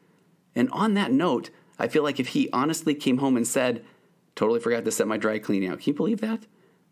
And 0.54 0.70
on 0.70 0.94
that 0.94 1.12
note, 1.12 1.50
I 1.80 1.88
feel 1.88 2.04
like 2.04 2.20
if 2.20 2.28
he 2.28 2.52
honestly 2.54 2.94
came 2.94 3.18
home 3.18 3.38
and 3.38 3.48
said, 3.48 3.84
totally 4.36 4.60
forgot 4.60 4.86
to 4.86 4.92
set 4.92 5.08
my 5.08 5.18
dry 5.18 5.40
cleaning 5.40 5.68
out, 5.68 5.80
can 5.80 5.94
you 5.94 5.94
believe 5.96 6.22
that? 6.22 6.46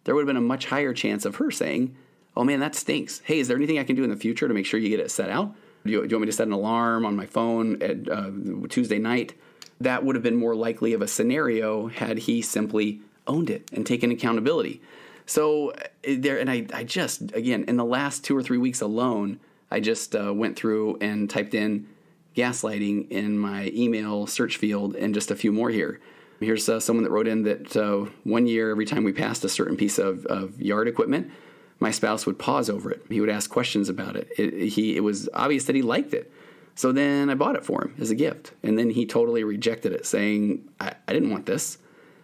There 0.04 0.16
would 0.16 0.22
have 0.22 0.28
been 0.28 0.36
a 0.36 0.42
much 0.42 0.66
higher 0.66 0.96
chance 0.96 1.26
of 1.26 1.36
her 1.36 1.52
saying, 1.52 1.96
oh 2.36 2.44
man, 2.44 2.60
that 2.62 2.74
stinks. 2.74 3.22
Hey, 3.26 3.38
is 3.38 3.48
there 3.48 3.56
anything 3.56 3.78
I 3.78 3.84
can 3.84 3.96
do 3.96 4.04
in 4.04 4.10
the 4.10 4.16
future 4.16 4.48
to 4.48 4.54
make 4.56 4.66
sure 4.66 4.80
you 4.80 4.90
get 4.90 5.00
it 5.00 5.12
set 5.12 5.30
out? 5.30 5.54
Do 5.86 5.92
you, 5.92 6.02
do 6.02 6.08
you 6.10 6.16
want 6.16 6.22
me 6.22 6.26
to 6.26 6.36
set 6.36 6.48
an 6.48 6.54
alarm 6.54 7.06
on 7.06 7.16
my 7.16 7.28
phone 7.28 7.80
at 7.84 8.10
uh, 8.10 8.32
Tuesday 8.68 8.98
night? 8.98 9.36
That 9.80 10.04
would 10.04 10.16
have 10.16 10.24
been 10.24 10.38
more 10.38 10.56
likely 10.56 10.94
of 10.94 11.04
a 11.04 11.08
scenario 11.08 11.86
had 11.86 12.18
he 12.18 12.42
simply 12.42 13.02
owned 13.28 13.52
it 13.52 13.70
and 13.72 13.86
taken 13.86 14.10
accountability. 14.10 14.82
So 15.32 15.72
uh, 15.72 15.76
there, 16.04 16.40
and 16.40 16.52
I, 16.52 16.68
I 16.74 16.84
just 16.84 17.22
again 17.34 17.64
in 17.70 17.78
the 17.78 17.86
last 17.86 18.26
two 18.26 18.36
or 18.36 18.44
three 18.44 18.58
weeks 18.58 18.82
alone, 18.82 19.40
I 19.72 19.80
just 19.80 20.14
uh, 20.14 20.34
went 20.34 20.58
through 20.58 20.98
and 21.00 21.30
typed 21.30 21.54
in 21.54 21.88
gaslighting 22.36 23.10
in 23.10 23.38
my 23.38 23.72
email 23.74 24.28
search 24.28 24.58
field, 24.58 24.94
and 24.94 25.14
just 25.14 25.32
a 25.32 25.36
few 25.38 25.54
more 25.54 25.70
here. 25.70 26.02
Here's 26.42 26.68
uh, 26.68 26.82
someone 26.82 27.06
that 27.06 27.12
wrote 27.12 27.30
in 27.30 27.44
that 27.44 27.78
uh, 27.78 28.10
one 28.26 28.46
year, 28.46 28.72
every 28.72 28.86
time 28.86 29.06
we 29.06 29.14
passed 29.14 29.46
a 29.46 29.50
certain 29.50 29.78
piece 29.78 30.00
of, 30.00 30.26
of, 30.26 30.60
yard 30.60 30.90
equipment, 30.90 31.32
my 31.80 31.92
spouse 31.92 32.26
would 32.26 32.38
pause 32.38 32.70
over 32.70 32.92
it. 32.92 33.06
He 33.08 33.22
would 33.22 33.30
ask 33.30 33.50
questions 33.50 33.88
about 33.88 34.18
it. 34.18 34.28
it. 34.38 34.70
He, 34.70 34.98
it 34.98 35.02
was 35.02 35.30
obvious 35.34 35.64
that 35.66 35.76
he 35.78 35.82
liked 35.82 36.14
it. 36.14 36.30
So 36.76 36.92
then 36.92 37.30
I 37.30 37.36
bought 37.36 37.56
it 37.56 37.64
for 37.64 37.84
him 37.84 37.96
as 38.00 38.10
a 38.10 38.16
gift. 38.16 38.54
And 38.64 38.78
then 38.78 38.90
he 38.90 39.06
totally 39.06 39.44
rejected 39.44 39.94
it, 39.94 40.06
saying, 40.06 40.68
I, 40.80 40.96
I 41.08 41.14
didn't 41.14 41.30
want 41.30 41.46
this. 41.46 41.78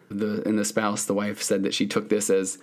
The, 0.09 0.41
and 0.47 0.57
the 0.57 0.65
spouse, 0.65 1.05
the 1.05 1.13
wife, 1.13 1.43
said 1.43 1.61
that 1.63 1.75
she 1.75 1.85
took 1.85 2.09
this 2.09 2.31
as 2.31 2.57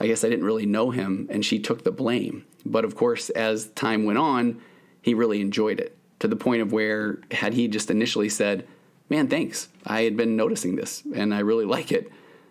I 0.00 0.06
guess 0.06 0.24
I 0.24 0.30
didn't 0.30 0.46
really 0.46 0.66
know 0.66 0.90
him, 0.90 1.28
and 1.30 1.44
she 1.44 1.58
took 1.58 1.84
the 1.84 1.92
blame. 1.92 2.46
But 2.64 2.84
of 2.84 2.96
course, 2.96 3.30
as 3.30 3.68
time 3.68 4.04
went 4.04 4.18
on, 4.18 4.60
he 5.02 5.14
really 5.14 5.40
enjoyed 5.40 5.78
it 5.78 5.96
to 6.20 6.28
the 6.28 6.36
point 6.36 6.62
of 6.62 6.72
where, 6.72 7.18
had 7.30 7.54
he 7.54 7.68
just 7.68 7.90
initially 7.90 8.28
said, 8.28 8.66
Man, 9.08 9.26
thanks, 9.26 9.68
I 9.84 10.02
had 10.02 10.16
been 10.16 10.36
noticing 10.36 10.76
this 10.76 11.02
and 11.14 11.34
I 11.34 11.40
really 11.40 11.64
like 11.76 11.90
it, 11.90 12.10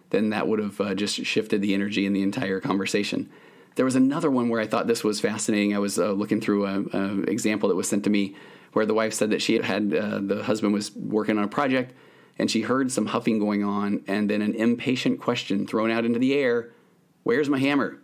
then 0.10 0.32
that 0.32 0.48
would 0.48 0.60
have 0.60 0.82
uh, 0.82 0.94
just 0.94 1.15
shifted 1.25 1.62
the 1.62 1.74
energy 1.74 2.06
in 2.06 2.13
the 2.13 2.22
entire 2.22 2.60
conversation. 2.60 3.29
There 3.75 3.86
was 3.86 3.96
another 3.96 4.29
one 4.29 4.50
where 4.50 4.60
I 4.60 4.68
thought 4.68 4.88
this 4.88 5.03
was 5.03 5.22
fascinating. 5.22 5.74
I 5.74 5.79
was 5.79 5.98
uh, 5.98 6.12
looking 6.12 6.41
through 6.41 6.65
an 6.65 7.25
example 7.29 7.70
that 7.70 7.75
was 7.75 7.88
sent 7.88 8.03
to 8.03 8.10
me 8.10 8.36
where 8.74 8.86
the 8.86 8.94
wife 8.94 9.13
said 9.13 9.29
that 9.29 9.41
she 9.41 9.62
had, 9.62 9.94
uh, 9.94 10.20
the 10.22 10.44
husband 10.44 10.74
was 10.74 10.94
working 10.96 11.38
on 11.38 11.46
a 11.46 11.48
project 11.48 11.94
and 12.38 12.51
she 12.51 12.62
heard 12.62 12.91
some 12.91 13.06
huffing 13.06 13.39
going 13.39 13.63
on 13.63 14.03
and 14.08 14.29
then 14.29 14.41
an 14.41 14.53
impatient 14.53 15.22
question 15.22 15.65
thrown 15.65 15.91
out 15.91 16.03
into 16.03 16.20
the 16.20 16.34
air 16.34 16.72
Where's 17.24 17.50
my 17.50 17.60
hammer? 17.60 18.00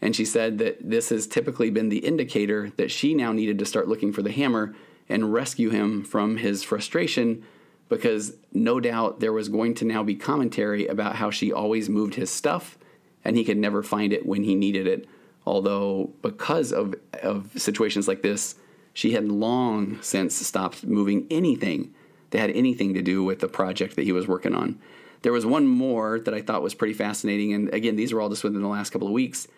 And 0.00 0.14
she 0.14 0.24
said 0.24 0.58
that 0.58 0.90
this 0.90 1.08
has 1.08 1.26
typically 1.26 1.70
been 1.70 1.88
the 1.88 1.98
indicator 1.98 2.70
that 2.76 2.90
she 2.90 3.14
now 3.14 3.32
needed 3.32 3.58
to 3.58 3.64
start 3.64 3.88
looking 3.88 4.12
for 4.12 4.22
the 4.22 4.32
hammer 4.32 4.74
and 5.08 5.32
rescue 5.32 5.70
him 5.70 6.04
from 6.04 6.38
his 6.38 6.62
frustration 6.62 7.44
because 7.88 8.36
no 8.52 8.80
doubt 8.80 9.20
there 9.20 9.32
was 9.32 9.48
going 9.48 9.74
to 9.74 9.84
now 9.84 10.02
be 10.02 10.14
commentary 10.14 10.86
about 10.86 11.16
how 11.16 11.30
she 11.30 11.52
always 11.52 11.88
moved 11.88 12.14
his 12.14 12.30
stuff 12.30 12.78
and 13.24 13.36
he 13.36 13.44
could 13.44 13.58
never 13.58 13.82
find 13.82 14.12
it 14.12 14.26
when 14.26 14.44
he 14.44 14.54
needed 14.54 14.86
it. 14.86 15.08
Although, 15.46 16.12
because 16.22 16.72
of, 16.72 16.94
of 17.22 17.50
situations 17.56 18.08
like 18.08 18.22
this, 18.22 18.56
she 18.92 19.12
had 19.12 19.28
long 19.28 19.98
since 20.02 20.34
stopped 20.34 20.84
moving 20.84 21.26
anything 21.30 21.92
that 22.30 22.38
had 22.38 22.50
anything 22.50 22.94
to 22.94 23.02
do 23.02 23.22
with 23.22 23.40
the 23.40 23.48
project 23.48 23.96
that 23.96 24.04
he 24.04 24.12
was 24.12 24.26
working 24.26 24.54
on. 24.54 24.78
There 25.24 25.32
was 25.32 25.46
one 25.46 25.66
more 25.66 26.20
that 26.20 26.34
I 26.34 26.42
thought 26.42 26.62
was 26.62 26.74
pretty 26.74 26.92
fascinating, 26.92 27.54
and 27.54 27.72
again, 27.72 27.96
these 27.96 28.12
were 28.12 28.20
all 28.20 28.28
just 28.28 28.44
within 28.44 28.60
the 28.60 28.68
last 28.68 28.90
couple 28.90 29.08
of 29.08 29.14
weeks. 29.14 29.48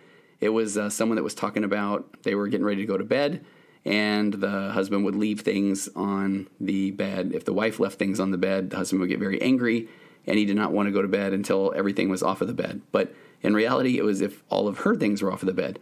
It 0.40 0.50
was 0.50 0.78
uh, 0.78 0.90
someone 0.90 1.16
that 1.16 1.24
was 1.24 1.34
talking 1.34 1.64
about 1.64 2.22
they 2.22 2.36
were 2.36 2.46
getting 2.46 2.64
ready 2.64 2.82
to 2.82 2.86
go 2.86 2.96
to 2.96 3.02
bed, 3.02 3.44
and 3.84 4.32
the 4.32 4.70
husband 4.70 5.04
would 5.04 5.16
leave 5.16 5.40
things 5.40 5.88
on 5.96 6.46
the 6.60 6.92
bed. 6.92 7.32
If 7.34 7.44
the 7.44 7.52
wife 7.52 7.80
left 7.80 7.98
things 7.98 8.20
on 8.20 8.30
the 8.30 8.38
bed, 8.38 8.70
the 8.70 8.76
husband 8.76 9.00
would 9.00 9.08
get 9.08 9.18
very 9.18 9.42
angry, 9.42 9.88
and 10.24 10.38
he 10.38 10.44
did 10.44 10.54
not 10.54 10.70
want 10.70 10.86
to 10.86 10.92
go 10.92 11.02
to 11.02 11.08
bed 11.08 11.32
until 11.32 11.72
everything 11.74 12.10
was 12.10 12.22
off 12.22 12.40
of 12.40 12.46
the 12.46 12.54
bed. 12.54 12.82
But 12.92 13.12
in 13.42 13.52
reality, 13.52 13.98
it 13.98 14.04
was 14.04 14.20
if 14.20 14.44
all 14.48 14.68
of 14.68 14.78
her 14.78 14.94
things 14.94 15.20
were 15.20 15.32
off 15.32 15.42
of 15.42 15.48
the 15.48 15.52
bed. 15.52 15.80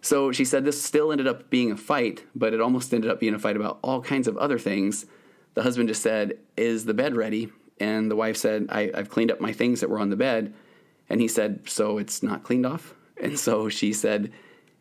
So 0.00 0.30
she 0.30 0.44
said 0.44 0.64
this 0.64 0.80
still 0.80 1.10
ended 1.10 1.26
up 1.26 1.50
being 1.50 1.72
a 1.72 1.76
fight, 1.76 2.22
but 2.36 2.54
it 2.54 2.60
almost 2.60 2.94
ended 2.94 3.10
up 3.10 3.18
being 3.18 3.34
a 3.34 3.40
fight 3.40 3.56
about 3.56 3.80
all 3.82 4.00
kinds 4.00 4.28
of 4.28 4.36
other 4.36 4.60
things. 4.60 5.06
The 5.54 5.64
husband 5.64 5.88
just 5.88 6.02
said, 6.02 6.38
Is 6.56 6.84
the 6.84 6.94
bed 6.94 7.16
ready? 7.16 7.50
And 7.78 8.10
the 8.10 8.16
wife 8.16 8.36
said, 8.36 8.66
I, 8.68 8.90
have 8.94 9.10
cleaned 9.10 9.30
up 9.30 9.40
my 9.40 9.52
things 9.52 9.80
that 9.80 9.90
were 9.90 9.98
on 9.98 10.10
the 10.10 10.16
bed. 10.16 10.54
And 11.08 11.20
he 11.20 11.28
said, 11.28 11.68
So 11.68 11.98
it's 11.98 12.22
not 12.22 12.42
cleaned 12.42 12.66
off? 12.66 12.94
And 13.16 13.38
so 13.38 13.68
she 13.68 13.92
said, 13.92 14.32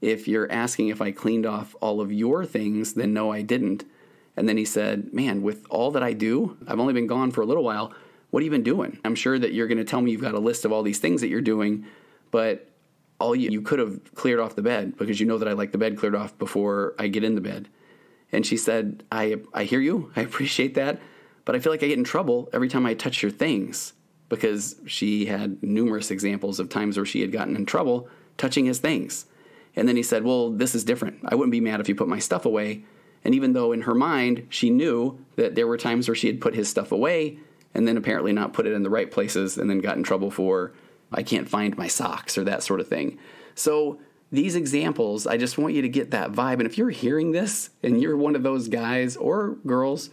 If 0.01 0.27
you're 0.27 0.51
asking 0.51 0.87
if 0.87 1.01
I 1.01 1.11
cleaned 1.11 1.45
off 1.45 1.75
all 1.81 2.01
of 2.01 2.11
your 2.11 2.45
things, 2.45 2.93
then 2.93 3.13
no, 3.13 3.31
I 3.31 3.43
didn't. 3.43 3.85
And 4.35 4.49
then 4.49 4.57
he 4.57 4.65
said, 4.65 5.13
Man, 5.13 5.43
with 5.43 5.65
all 5.69 5.91
that 5.91 6.01
I 6.01 6.13
do, 6.13 6.57
I've 6.67 6.79
only 6.79 6.93
been 6.93 7.07
gone 7.07 7.31
for 7.31 7.41
a 7.41 7.45
little 7.45 7.63
while. 7.63 7.93
What 8.31 8.41
have 8.41 8.45
you 8.45 8.51
been 8.51 8.63
doing? 8.63 8.99
I'm 9.05 9.13
sure 9.13 9.37
that 9.37 9.53
you're 9.53 9.67
going 9.67 9.77
to 9.77 9.83
tell 9.83 10.01
me 10.01 10.11
you've 10.11 10.21
got 10.21 10.33
a 10.33 10.39
list 10.39 10.65
of 10.65 10.71
all 10.71 10.81
these 10.81 10.97
things 10.97 11.21
that 11.21 11.27
you're 11.27 11.41
doing, 11.41 11.85
but 12.31 12.67
all 13.19 13.35
you, 13.35 13.51
you 13.51 13.61
could 13.61 13.77
have 13.77 14.15
cleared 14.15 14.39
off 14.39 14.55
the 14.55 14.63
bed 14.63 14.97
because 14.97 15.19
you 15.19 15.27
know 15.27 15.37
that 15.37 15.47
I 15.47 15.53
like 15.53 15.71
the 15.71 15.77
bed 15.77 15.97
cleared 15.97 16.15
off 16.15 16.35
before 16.39 16.95
I 16.97 17.07
get 17.07 17.23
in 17.23 17.35
the 17.35 17.41
bed. 17.41 17.69
And 18.31 18.43
she 18.45 18.57
said, 18.57 19.03
I, 19.11 19.37
I 19.53 19.65
hear 19.65 19.79
you. 19.79 20.11
I 20.15 20.21
appreciate 20.21 20.73
that. 20.73 20.99
But 21.45 21.55
I 21.55 21.59
feel 21.59 21.71
like 21.71 21.83
I 21.83 21.87
get 21.87 21.97
in 21.97 22.03
trouble 22.03 22.49
every 22.53 22.69
time 22.69 22.85
I 22.85 22.93
touch 22.93 23.21
your 23.21 23.31
things 23.31 23.93
because 24.29 24.75
she 24.87 25.25
had 25.25 25.61
numerous 25.61 26.09
examples 26.09 26.59
of 26.59 26.69
times 26.69 26.97
where 26.97 27.05
she 27.05 27.21
had 27.21 27.31
gotten 27.31 27.55
in 27.55 27.65
trouble 27.65 28.07
touching 28.37 28.65
his 28.65 28.79
things. 28.79 29.25
And 29.75 29.87
then 29.87 29.95
he 29.95 30.03
said, 30.03 30.23
Well, 30.23 30.51
this 30.51 30.75
is 30.75 30.83
different. 30.83 31.19
I 31.25 31.35
wouldn't 31.35 31.51
be 31.51 31.61
mad 31.61 31.79
if 31.79 31.89
you 31.89 31.95
put 31.95 32.07
my 32.07 32.19
stuff 32.19 32.45
away. 32.45 32.83
And 33.23 33.33
even 33.33 33.53
though 33.53 33.71
in 33.71 33.81
her 33.81 33.95
mind 33.95 34.47
she 34.49 34.69
knew 34.69 35.23
that 35.35 35.55
there 35.55 35.67
were 35.67 35.77
times 35.77 36.07
where 36.07 36.15
she 36.15 36.27
had 36.27 36.41
put 36.41 36.55
his 36.55 36.69
stuff 36.69 36.91
away 36.91 37.37
and 37.73 37.87
then 37.87 37.97
apparently 37.97 38.33
not 38.33 38.53
put 38.53 38.67
it 38.67 38.73
in 38.73 38.83
the 38.83 38.89
right 38.89 39.09
places 39.09 39.57
and 39.57 39.69
then 39.69 39.79
got 39.79 39.97
in 39.97 40.03
trouble 40.03 40.29
for, 40.29 40.73
I 41.11 41.23
can't 41.23 41.49
find 41.49 41.77
my 41.77 41.87
socks 41.87 42.37
or 42.37 42.43
that 42.43 42.63
sort 42.63 42.79
of 42.79 42.87
thing. 42.87 43.17
So 43.55 43.99
these 44.31 44.55
examples, 44.55 45.27
I 45.27 45.37
just 45.37 45.57
want 45.57 45.73
you 45.73 45.81
to 45.83 45.89
get 45.89 46.11
that 46.11 46.31
vibe. 46.31 46.53
And 46.53 46.65
if 46.65 46.77
you're 46.77 46.89
hearing 46.89 47.31
this 47.31 47.69
and 47.81 48.01
you're 48.01 48.17
one 48.17 48.35
of 48.35 48.43
those 48.43 48.67
guys 48.67 49.15
or 49.15 49.57
girls 49.65 50.09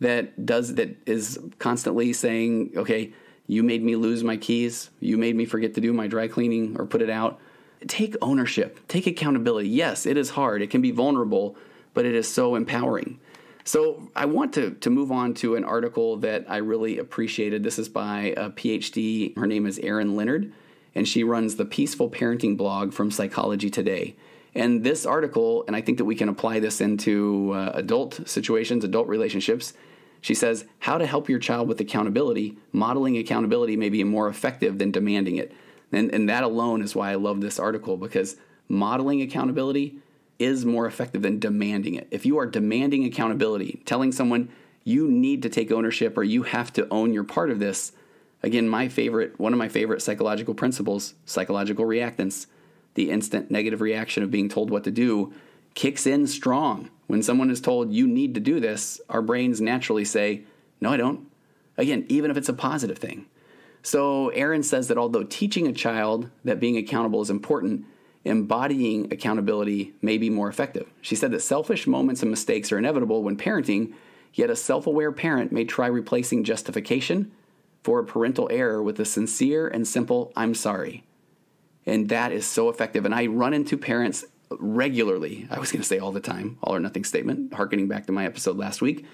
that 0.00 0.44
does 0.44 0.74
that 0.74 0.96
is 1.06 1.38
constantly 1.58 2.12
saying, 2.12 2.72
okay, 2.76 3.12
you 3.46 3.62
made 3.62 3.82
me 3.82 3.96
lose 3.96 4.24
my 4.24 4.36
keys, 4.36 4.90
you 5.00 5.18
made 5.18 5.36
me 5.36 5.44
forget 5.44 5.74
to 5.74 5.80
do 5.80 5.92
my 5.92 6.06
dry 6.06 6.28
cleaning 6.28 6.76
or 6.78 6.86
put 6.86 7.02
it 7.02 7.10
out. 7.10 7.40
Take 7.86 8.14
ownership, 8.20 8.80
take 8.88 9.06
accountability. 9.06 9.68
Yes, 9.68 10.06
it 10.06 10.16
is 10.16 10.30
hard, 10.30 10.62
it 10.62 10.70
can 10.70 10.82
be 10.82 10.90
vulnerable, 10.90 11.56
but 11.94 12.04
it 12.04 12.14
is 12.14 12.28
so 12.28 12.54
empowering. 12.54 13.18
So 13.64 14.10
I 14.16 14.26
want 14.26 14.52
to, 14.54 14.72
to 14.72 14.90
move 14.90 15.12
on 15.12 15.34
to 15.34 15.54
an 15.54 15.64
article 15.64 16.16
that 16.18 16.44
I 16.48 16.58
really 16.58 16.98
appreciated. 16.98 17.62
This 17.62 17.78
is 17.78 17.88
by 17.88 18.34
a 18.36 18.50
PhD. 18.50 19.36
Her 19.36 19.46
name 19.46 19.66
is 19.66 19.78
Erin 19.80 20.16
Leonard, 20.16 20.52
and 20.94 21.06
she 21.06 21.24
runs 21.24 21.56
the 21.56 21.64
Peaceful 21.64 22.10
Parenting 22.10 22.56
blog 22.56 22.92
from 22.92 23.10
Psychology 23.10 23.70
Today. 23.70 24.16
And 24.54 24.82
this 24.82 25.06
article, 25.06 25.64
and 25.66 25.76
I 25.76 25.80
think 25.80 25.98
that 25.98 26.04
we 26.04 26.16
can 26.16 26.28
apply 26.28 26.60
this 26.60 26.80
into 26.80 27.52
uh, 27.54 27.72
adult 27.74 28.28
situations, 28.28 28.84
adult 28.84 29.08
relationships. 29.08 29.74
She 30.20 30.34
says, 30.34 30.64
How 30.80 30.98
to 30.98 31.06
help 31.06 31.28
your 31.28 31.38
child 31.38 31.68
with 31.68 31.80
accountability. 31.80 32.58
Modeling 32.72 33.16
accountability 33.16 33.76
may 33.76 33.88
be 33.88 34.02
more 34.02 34.28
effective 34.28 34.78
than 34.78 34.90
demanding 34.90 35.36
it. 35.36 35.52
And, 35.92 36.12
and 36.12 36.28
that 36.28 36.42
alone 36.42 36.82
is 36.82 36.94
why 36.94 37.12
I 37.12 37.16
love 37.16 37.40
this 37.40 37.58
article 37.58 37.96
because 37.96 38.36
modeling 38.68 39.22
accountability 39.22 39.98
is 40.38 40.64
more 40.64 40.86
effective 40.86 41.22
than 41.22 41.38
demanding 41.38 41.94
it. 41.94 42.08
If 42.10 42.24
you 42.24 42.38
are 42.38 42.46
demanding 42.46 43.04
accountability, 43.04 43.82
telling 43.84 44.10
someone 44.10 44.48
you 44.84 45.08
need 45.08 45.42
to 45.42 45.48
take 45.48 45.70
ownership 45.70 46.16
or 46.16 46.24
you 46.24 46.44
have 46.44 46.72
to 46.72 46.88
own 46.90 47.12
your 47.12 47.24
part 47.24 47.50
of 47.50 47.58
this, 47.58 47.92
again, 48.42 48.68
my 48.68 48.88
favorite, 48.88 49.38
one 49.38 49.52
of 49.52 49.58
my 49.58 49.68
favorite 49.68 50.00
psychological 50.00 50.54
principles, 50.54 51.14
psychological 51.26 51.84
reactance, 51.84 52.46
the 52.94 53.10
instant 53.10 53.50
negative 53.50 53.80
reaction 53.80 54.22
of 54.22 54.30
being 54.30 54.48
told 54.48 54.70
what 54.70 54.84
to 54.84 54.90
do, 54.90 55.32
kicks 55.74 56.06
in 56.06 56.26
strong. 56.26 56.90
When 57.06 57.22
someone 57.22 57.50
is 57.50 57.60
told 57.60 57.92
you 57.92 58.06
need 58.06 58.34
to 58.34 58.40
do 58.40 58.60
this, 58.60 59.00
our 59.08 59.22
brains 59.22 59.60
naturally 59.60 60.04
say, 60.04 60.44
No, 60.80 60.90
I 60.90 60.96
don't. 60.96 61.28
Again, 61.76 62.06
even 62.08 62.30
if 62.30 62.36
it's 62.36 62.48
a 62.48 62.54
positive 62.54 62.98
thing. 62.98 63.26
So, 63.82 64.28
Erin 64.30 64.62
says 64.62 64.88
that 64.88 64.98
although 64.98 65.22
teaching 65.22 65.66
a 65.66 65.72
child 65.72 66.28
that 66.44 66.60
being 66.60 66.76
accountable 66.76 67.22
is 67.22 67.30
important, 67.30 67.86
embodying 68.24 69.10
accountability 69.12 69.94
may 70.02 70.18
be 70.18 70.28
more 70.28 70.48
effective. 70.48 70.86
She 71.00 71.16
said 71.16 71.30
that 71.30 71.40
selfish 71.40 71.86
moments 71.86 72.22
and 72.22 72.30
mistakes 72.30 72.70
are 72.70 72.78
inevitable 72.78 73.22
when 73.22 73.38
parenting, 73.38 73.94
yet 74.34 74.50
a 74.50 74.56
self 74.56 74.86
aware 74.86 75.12
parent 75.12 75.52
may 75.52 75.64
try 75.64 75.86
replacing 75.86 76.44
justification 76.44 77.32
for 77.82 77.98
a 77.98 78.04
parental 78.04 78.48
error 78.52 78.82
with 78.82 79.00
a 79.00 79.04
sincere 79.04 79.66
and 79.66 79.88
simple, 79.88 80.32
I'm 80.36 80.54
sorry. 80.54 81.04
And 81.90 82.08
that 82.10 82.30
is 82.30 82.46
so 82.46 82.68
effective. 82.68 83.04
And 83.04 83.12
I 83.12 83.26
run 83.26 83.52
into 83.52 83.76
parents 83.76 84.24
regularly, 84.48 85.48
I 85.50 85.58
was 85.58 85.72
going 85.72 85.82
to 85.82 85.86
say 85.86 85.98
all 85.98 86.12
the 86.12 86.20
time, 86.20 86.56
all 86.62 86.76
or 86.76 86.78
nothing 86.78 87.02
statement, 87.02 87.52
harkening 87.52 87.88
back 87.88 88.06
to 88.06 88.12
my 88.12 88.24
episode 88.24 88.56
last 88.56 88.80
week, 88.80 89.04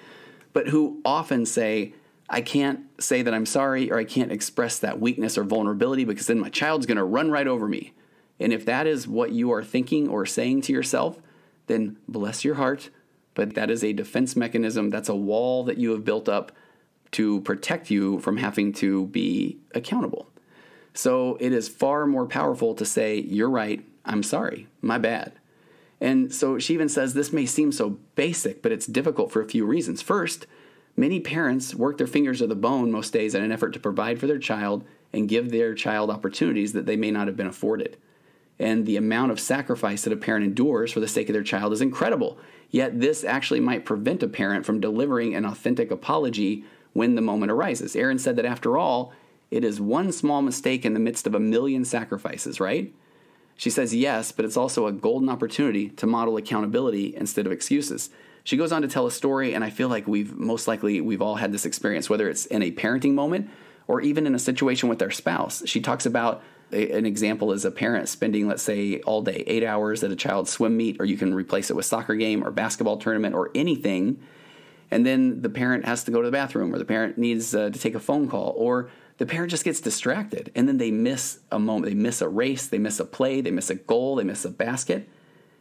but 0.52 0.68
who 0.68 1.00
often 1.02 1.46
say, 1.46 1.94
I 2.28 2.42
can't 2.42 2.80
say 3.00 3.22
that 3.22 3.32
I'm 3.32 3.46
sorry 3.46 3.90
or 3.90 3.98
I 3.98 4.04
can't 4.04 4.30
express 4.30 4.78
that 4.80 5.00
weakness 5.00 5.38
or 5.38 5.44
vulnerability 5.44 6.04
because 6.04 6.26
then 6.26 6.38
my 6.38 6.50
child's 6.50 6.84
going 6.84 6.98
to 6.98 7.04
run 7.04 7.30
right 7.30 7.46
over 7.46 7.66
me. 7.66 7.94
And 8.38 8.52
if 8.52 8.66
that 8.66 8.86
is 8.86 9.08
what 9.08 9.32
you 9.32 9.52
are 9.52 9.64
thinking 9.64 10.06
or 10.06 10.26
saying 10.26 10.60
to 10.62 10.72
yourself, 10.74 11.18
then 11.68 11.96
bless 12.06 12.44
your 12.44 12.56
heart. 12.56 12.90
But 13.32 13.54
that 13.54 13.70
is 13.70 13.82
a 13.84 13.94
defense 13.94 14.36
mechanism. 14.36 14.90
That's 14.90 15.08
a 15.08 15.16
wall 15.16 15.64
that 15.64 15.78
you 15.78 15.92
have 15.92 16.04
built 16.04 16.28
up 16.28 16.52
to 17.12 17.40
protect 17.40 17.90
you 17.90 18.18
from 18.20 18.36
having 18.36 18.74
to 18.74 19.06
be 19.06 19.56
accountable. 19.74 20.28
So 20.96 21.36
it 21.40 21.52
is 21.52 21.68
far 21.68 22.06
more 22.06 22.26
powerful 22.26 22.74
to 22.74 22.84
say, 22.84 23.18
You're 23.20 23.50
right, 23.50 23.84
I'm 24.04 24.22
sorry, 24.22 24.66
my 24.80 24.98
bad. 24.98 25.32
And 26.00 26.32
so 26.32 26.58
she 26.58 26.74
even 26.74 26.88
says 26.88 27.14
this 27.14 27.32
may 27.32 27.46
seem 27.46 27.72
so 27.72 27.98
basic, 28.14 28.62
but 28.62 28.72
it's 28.72 28.86
difficult 28.86 29.30
for 29.30 29.40
a 29.40 29.48
few 29.48 29.64
reasons. 29.64 30.02
First, 30.02 30.46
many 30.96 31.20
parents 31.20 31.74
work 31.74 31.98
their 31.98 32.06
fingers 32.06 32.38
to 32.38 32.46
the 32.46 32.54
bone 32.54 32.90
most 32.90 33.12
days 33.12 33.34
in 33.34 33.42
an 33.42 33.52
effort 33.52 33.72
to 33.74 33.80
provide 33.80 34.18
for 34.18 34.26
their 34.26 34.38
child 34.38 34.84
and 35.12 35.28
give 35.28 35.50
their 35.50 35.74
child 35.74 36.10
opportunities 36.10 36.72
that 36.72 36.86
they 36.86 36.96
may 36.96 37.10
not 37.10 37.26
have 37.26 37.36
been 37.36 37.46
afforded. 37.46 37.96
And 38.58 38.86
the 38.86 38.96
amount 38.96 39.32
of 39.32 39.40
sacrifice 39.40 40.02
that 40.02 40.12
a 40.12 40.16
parent 40.16 40.44
endures 40.44 40.92
for 40.92 41.00
the 41.00 41.08
sake 41.08 41.28
of 41.28 41.34
their 41.34 41.42
child 41.42 41.72
is 41.72 41.82
incredible. 41.82 42.38
Yet, 42.70 43.00
this 43.00 43.22
actually 43.22 43.60
might 43.60 43.84
prevent 43.84 44.22
a 44.22 44.28
parent 44.28 44.64
from 44.64 44.80
delivering 44.80 45.34
an 45.34 45.44
authentic 45.44 45.90
apology 45.90 46.64
when 46.94 47.14
the 47.14 47.20
moment 47.20 47.52
arises. 47.52 47.94
Erin 47.94 48.18
said 48.18 48.36
that 48.36 48.46
after 48.46 48.78
all, 48.78 49.12
it 49.56 49.64
is 49.64 49.80
one 49.80 50.12
small 50.12 50.42
mistake 50.42 50.84
in 50.84 50.92
the 50.92 51.00
midst 51.00 51.26
of 51.26 51.34
a 51.34 51.40
million 51.40 51.84
sacrifices, 51.84 52.60
right? 52.60 52.92
She 53.56 53.70
says 53.70 53.94
yes, 53.94 54.30
but 54.30 54.44
it's 54.44 54.56
also 54.56 54.86
a 54.86 54.92
golden 54.92 55.30
opportunity 55.30 55.88
to 55.88 56.06
model 56.06 56.36
accountability 56.36 57.16
instead 57.16 57.46
of 57.46 57.52
excuses. 57.52 58.10
She 58.44 58.58
goes 58.58 58.70
on 58.70 58.82
to 58.82 58.88
tell 58.88 59.06
a 59.06 59.10
story, 59.10 59.54
and 59.54 59.64
I 59.64 59.70
feel 59.70 59.88
like 59.88 60.06
we've 60.06 60.36
most 60.36 60.68
likely 60.68 61.00
we've 61.00 61.22
all 61.22 61.36
had 61.36 61.52
this 61.52 61.64
experience, 61.64 62.10
whether 62.10 62.28
it's 62.28 62.44
in 62.44 62.62
a 62.62 62.70
parenting 62.70 63.14
moment 63.14 63.50
or 63.88 64.02
even 64.02 64.26
in 64.26 64.34
a 64.34 64.38
situation 64.38 64.90
with 64.90 64.98
their 64.98 65.10
spouse. 65.10 65.62
She 65.64 65.80
talks 65.80 66.04
about 66.04 66.42
an 66.70 67.06
example 67.06 67.52
is 67.52 67.64
a 67.64 67.70
parent 67.70 68.08
spending, 68.08 68.46
let's 68.48 68.62
say, 68.62 69.00
all 69.00 69.22
day, 69.22 69.42
eight 69.46 69.64
hours 69.64 70.04
at 70.04 70.10
a 70.10 70.16
child's 70.16 70.50
swim 70.50 70.76
meet, 70.76 70.96
or 71.00 71.06
you 71.06 71.16
can 71.16 71.32
replace 71.32 71.70
it 71.70 71.76
with 71.76 71.86
soccer 71.86 72.14
game 72.14 72.44
or 72.44 72.50
basketball 72.50 72.98
tournament 72.98 73.34
or 73.34 73.50
anything. 73.54 74.20
And 74.90 75.06
then 75.06 75.42
the 75.42 75.48
parent 75.48 75.86
has 75.86 76.04
to 76.04 76.10
go 76.10 76.20
to 76.20 76.26
the 76.26 76.32
bathroom, 76.32 76.74
or 76.74 76.78
the 76.78 76.84
parent 76.84 77.16
needs 77.16 77.54
uh, 77.54 77.70
to 77.70 77.78
take 77.78 77.94
a 77.94 78.00
phone 78.00 78.28
call, 78.28 78.52
or 78.56 78.90
the 79.18 79.26
parent 79.26 79.50
just 79.50 79.64
gets 79.64 79.80
distracted 79.80 80.52
and 80.54 80.68
then 80.68 80.78
they 80.78 80.90
miss 80.90 81.40
a 81.50 81.58
moment. 81.58 81.86
They 81.86 81.94
miss 81.94 82.20
a 82.20 82.28
race, 82.28 82.66
they 82.66 82.78
miss 82.78 83.00
a 83.00 83.04
play, 83.04 83.40
they 83.40 83.50
miss 83.50 83.70
a 83.70 83.74
goal, 83.74 84.16
they 84.16 84.24
miss 84.24 84.44
a 84.44 84.50
basket. 84.50 85.08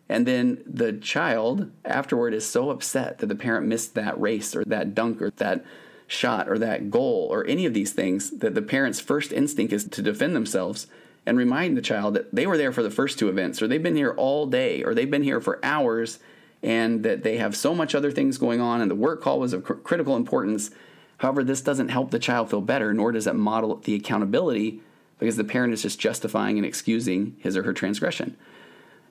And 0.08 0.26
then 0.28 0.64
the 0.68 0.94
child 0.94 1.72
afterward 1.84 2.34
is 2.34 2.48
so 2.48 2.70
upset 2.70 3.20
that 3.20 3.28
the 3.28 3.36
parent 3.36 3.68
missed 3.68 3.96
that 3.96 4.20
race 4.20 4.56
or 4.56 4.64
that 4.66 4.94
dunk 4.94 5.22
or 5.22 5.32
that 5.38 5.66
shot 6.08 6.48
or 6.48 6.60
that 6.60 6.92
goal 6.92 7.28
or 7.32 7.46
any 7.48 7.66
of 7.66 7.74
these 7.74 7.92
things 7.92 8.30
that 8.30 8.54
the 8.54 8.62
parent's 8.62 9.00
first 9.00 9.32
instinct 9.32 9.74
is 9.74 9.86
to 9.86 10.02
defend 10.02 10.36
themselves 10.36 10.88
and 11.26 11.38
remind 11.38 11.76
the 11.76 11.82
child 11.82 12.14
that 12.14 12.34
they 12.34 12.46
were 12.46 12.58
there 12.58 12.72
for 12.72 12.84
the 12.84 12.92
first 12.92 13.18
two 13.18 13.30
events 13.30 13.62
or 13.62 13.68
they've 13.68 13.82
been 13.82 13.96
here 13.96 14.14
all 14.16 14.46
day 14.46 14.84
or 14.84 14.94
they've 14.94 15.10
been 15.10 15.24
here 15.24 15.42
for 15.42 15.64
hours 15.66 16.20
and 16.62 17.04
that 17.04 17.24
they 17.24 17.38
have 17.38 17.56
so 17.56 17.74
much 17.74 17.96
other 17.96 18.12
things 18.12 18.38
going 18.38 18.62
on 18.62 18.82
and 18.82 18.92
the 18.92 18.96
work 18.96 19.22
call 19.22 19.40
was 19.40 19.54
of 19.54 19.64
cr- 19.64 19.74
critical 19.74 20.16
importance 20.16 20.70
However, 21.18 21.44
this 21.44 21.62
doesn't 21.62 21.90
help 21.90 22.12
the 22.12 22.20
child 22.20 22.50
feel 22.50 22.62
better, 22.62 22.94
nor 22.94 23.12
does 23.12 23.28
it 23.28 23.36
model 23.36 23.78
the 23.78 23.96
accountability 23.96 24.82
because 25.20 25.38
the 25.38 25.44
parent 25.44 25.74
is 25.74 25.82
just 25.82 26.00
justifying 26.00 26.58
and 26.58 26.66
excusing 26.66 27.36
his 27.40 27.56
or 27.56 27.64
her 27.64 27.74
transgression. 27.74 28.36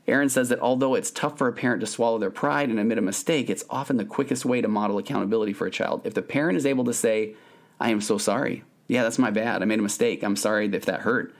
Erin 0.07 0.29
says 0.29 0.51
that 0.51 0.61
although 0.61 0.95
it's 0.95 1.11
tough 1.11 1.39
for 1.39 1.49
a 1.49 1.53
parent 1.53 1.81
to 1.81 1.87
swallow 1.87 2.19
their 2.19 2.31
pride 2.31 2.69
and 2.69 2.79
admit 2.79 2.99
a 2.99 3.03
mistake, 3.03 3.49
it's 3.49 3.65
often 3.71 3.97
the 3.97 4.05
quickest 4.05 4.45
way 4.45 4.61
to 4.61 4.69
model 4.69 4.99
accountability 4.99 5.55
for 5.55 5.67
a 5.67 5.71
child. 5.71 6.03
If 6.05 6.13
the 6.13 6.23
parent 6.23 6.59
is 6.59 6.67
able 6.67 6.85
to 6.85 6.93
say, 6.93 7.35
I 7.81 7.91
am 7.91 8.03
so 8.03 8.19
sorry. 8.19 8.65
Yeah, 8.87 9.03
that's 9.03 9.19
my 9.19 9.31
bad. 9.31 9.63
I 9.63 9.65
made 9.65 9.79
a 9.79 9.83
mistake. 9.83 10.23
I'm 10.23 10.37
sorry 10.37 10.67
if 10.67 10.85
that 10.85 11.01
hurt. 11.01 11.35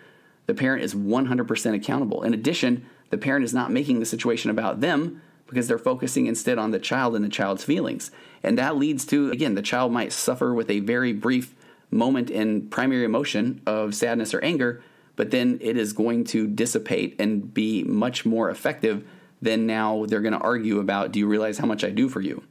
The 0.47 0.55
parent 0.55 0.83
is 0.83 0.95
100% 0.95 1.75
accountable. 1.75 2.23
In 2.23 2.33
addition, 2.33 2.87
the 3.11 3.19
parent 3.19 3.45
is 3.45 3.53
not 3.53 3.71
making 3.71 4.01
the 4.01 4.07
situation 4.07 4.51
about 4.51 4.81
them, 4.81 5.21
because 5.47 5.69
they're 5.69 5.79
focusing 5.79 6.27
instead 6.27 6.59
on 6.59 6.71
the 6.71 6.79
child 6.79 7.15
and 7.15 7.25
the 7.25 7.29
child's 7.29 7.65
feelings. 7.65 8.11
And 8.43 8.59
that 8.59 8.77
leads 8.77 9.05
to, 9.07 9.31
again, 9.31 9.55
the 9.55 9.63
child 9.63 9.93
might 9.93 10.13
suffer 10.13 10.53
with 10.55 10.71
a 10.71 10.81
very 10.81 11.13
brief 11.13 11.55
moment 11.91 12.31
in 12.31 12.69
primary 12.69 13.05
emotion 13.05 13.61
of 13.67 13.95
sadness 13.95 14.35
or 14.35 14.43
anger, 14.43 14.83
but 15.17 15.31
then 15.31 15.59
it 15.61 15.77
is 15.77 15.93
going 15.93 16.25
to 16.25 16.47
dissipate 16.47 17.15
and 17.19 17.55
be 17.55 17.85
much 17.85 18.27
more 18.27 18.51
effective 18.51 19.07
than 19.41 19.67
now 19.67 20.05
they're 20.07 20.21
going 20.21 20.33
to 20.33 20.41
argue 20.41 20.79
about, 20.81 21.13
do 21.13 21.19
you 21.19 21.27
realize 21.27 21.59
how 21.59 21.67
much 21.67 21.85
I 21.85 21.91
do 21.91 22.09
for 22.09 22.21
you? 22.21 22.43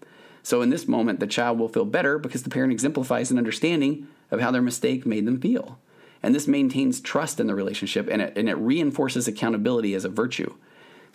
So 0.44 0.62
in 0.62 0.70
this 0.70 0.88
moment, 0.88 1.20
the 1.20 1.28
child 1.28 1.58
will 1.58 1.70
feel 1.70 1.86
better 1.86 2.20
because 2.20 2.44
the 2.44 2.50
parent 2.50 2.74
exemplifies 2.74 3.32
an 3.32 3.38
understanding 3.38 4.08
of 4.30 4.42
how 4.42 4.52
their 4.52 4.62
mistake 4.62 5.06
made 5.06 5.26
them 5.26 5.40
feel. 5.40 5.80
And 6.22 6.34
this 6.34 6.48
maintains 6.48 7.02
trust 7.02 7.40
in 7.40 7.48
the 7.48 7.56
relationship 7.56 8.08
and 8.10 8.22
it, 8.22 8.38
and 8.38 8.48
it 8.48 8.56
reinforces 8.56 9.28
accountability 9.28 9.94
as 9.94 10.06
a 10.06 10.10
virtue. 10.10 10.54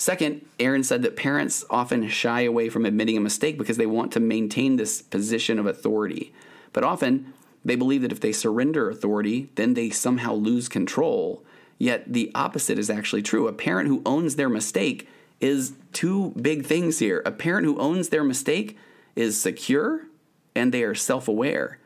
Second, 0.00 0.46
Erin 0.60 0.84
said 0.84 1.02
that 1.02 1.16
parents 1.16 1.64
often 1.68 2.08
shy 2.08 2.42
away 2.42 2.68
from 2.68 2.86
admitting 2.86 3.16
a 3.16 3.20
mistake 3.20 3.58
because 3.58 3.76
they 3.76 3.86
want 3.86 4.12
to 4.12 4.20
maintain 4.20 4.76
this 4.76 5.02
position 5.02 5.58
of 5.58 5.66
authority. 5.66 6.32
But 6.72 6.84
often, 6.84 7.34
they 7.64 7.74
believe 7.74 8.02
that 8.02 8.12
if 8.12 8.20
they 8.20 8.30
surrender 8.32 8.88
authority, 8.88 9.50
then 9.56 9.74
they 9.74 9.90
somehow 9.90 10.34
lose 10.34 10.68
control. 10.68 11.42
Yet 11.78 12.12
the 12.12 12.30
opposite 12.32 12.78
is 12.78 12.88
actually 12.88 13.22
true. 13.22 13.48
A 13.48 13.52
parent 13.52 13.88
who 13.88 14.00
owns 14.06 14.36
their 14.36 14.48
mistake 14.48 15.08
is 15.40 15.72
two 15.92 16.30
big 16.40 16.64
things 16.64 17.00
here. 17.00 17.20
A 17.26 17.32
parent 17.32 17.66
who 17.66 17.78
owns 17.78 18.10
their 18.10 18.24
mistake 18.24 18.78
is 19.16 19.40
secure 19.40 20.02
and 20.54 20.72
they 20.72 20.84
are 20.84 20.94
self 20.94 21.26
aware. 21.26 21.78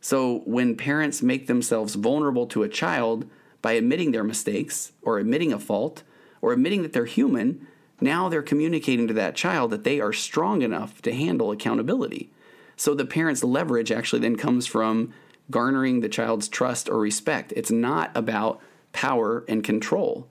So 0.00 0.42
when 0.46 0.76
parents 0.76 1.22
make 1.22 1.46
themselves 1.46 1.94
vulnerable 1.94 2.48
to 2.48 2.64
a 2.64 2.68
child 2.68 3.24
by 3.62 3.72
admitting 3.72 4.10
their 4.10 4.24
mistakes 4.24 4.90
or 5.00 5.18
admitting 5.18 5.52
a 5.52 5.60
fault, 5.60 6.02
or 6.42 6.52
admitting 6.52 6.82
that 6.82 6.92
they're 6.92 7.06
human, 7.06 7.66
now 8.00 8.28
they're 8.28 8.42
communicating 8.42 9.08
to 9.08 9.14
that 9.14 9.36
child 9.36 9.70
that 9.70 9.84
they 9.84 10.00
are 10.00 10.12
strong 10.12 10.60
enough 10.60 11.00
to 11.02 11.14
handle 11.14 11.50
accountability. 11.50 12.30
So 12.76 12.94
the 12.94 13.06
parent's 13.06 13.44
leverage 13.44 13.92
actually 13.92 14.20
then 14.20 14.36
comes 14.36 14.66
from 14.66 15.14
garnering 15.50 16.00
the 16.00 16.08
child's 16.08 16.48
trust 16.48 16.88
or 16.88 16.98
respect. 16.98 17.52
It's 17.56 17.70
not 17.70 18.10
about 18.14 18.60
power 18.92 19.44
and 19.48 19.62
control. 19.62 20.26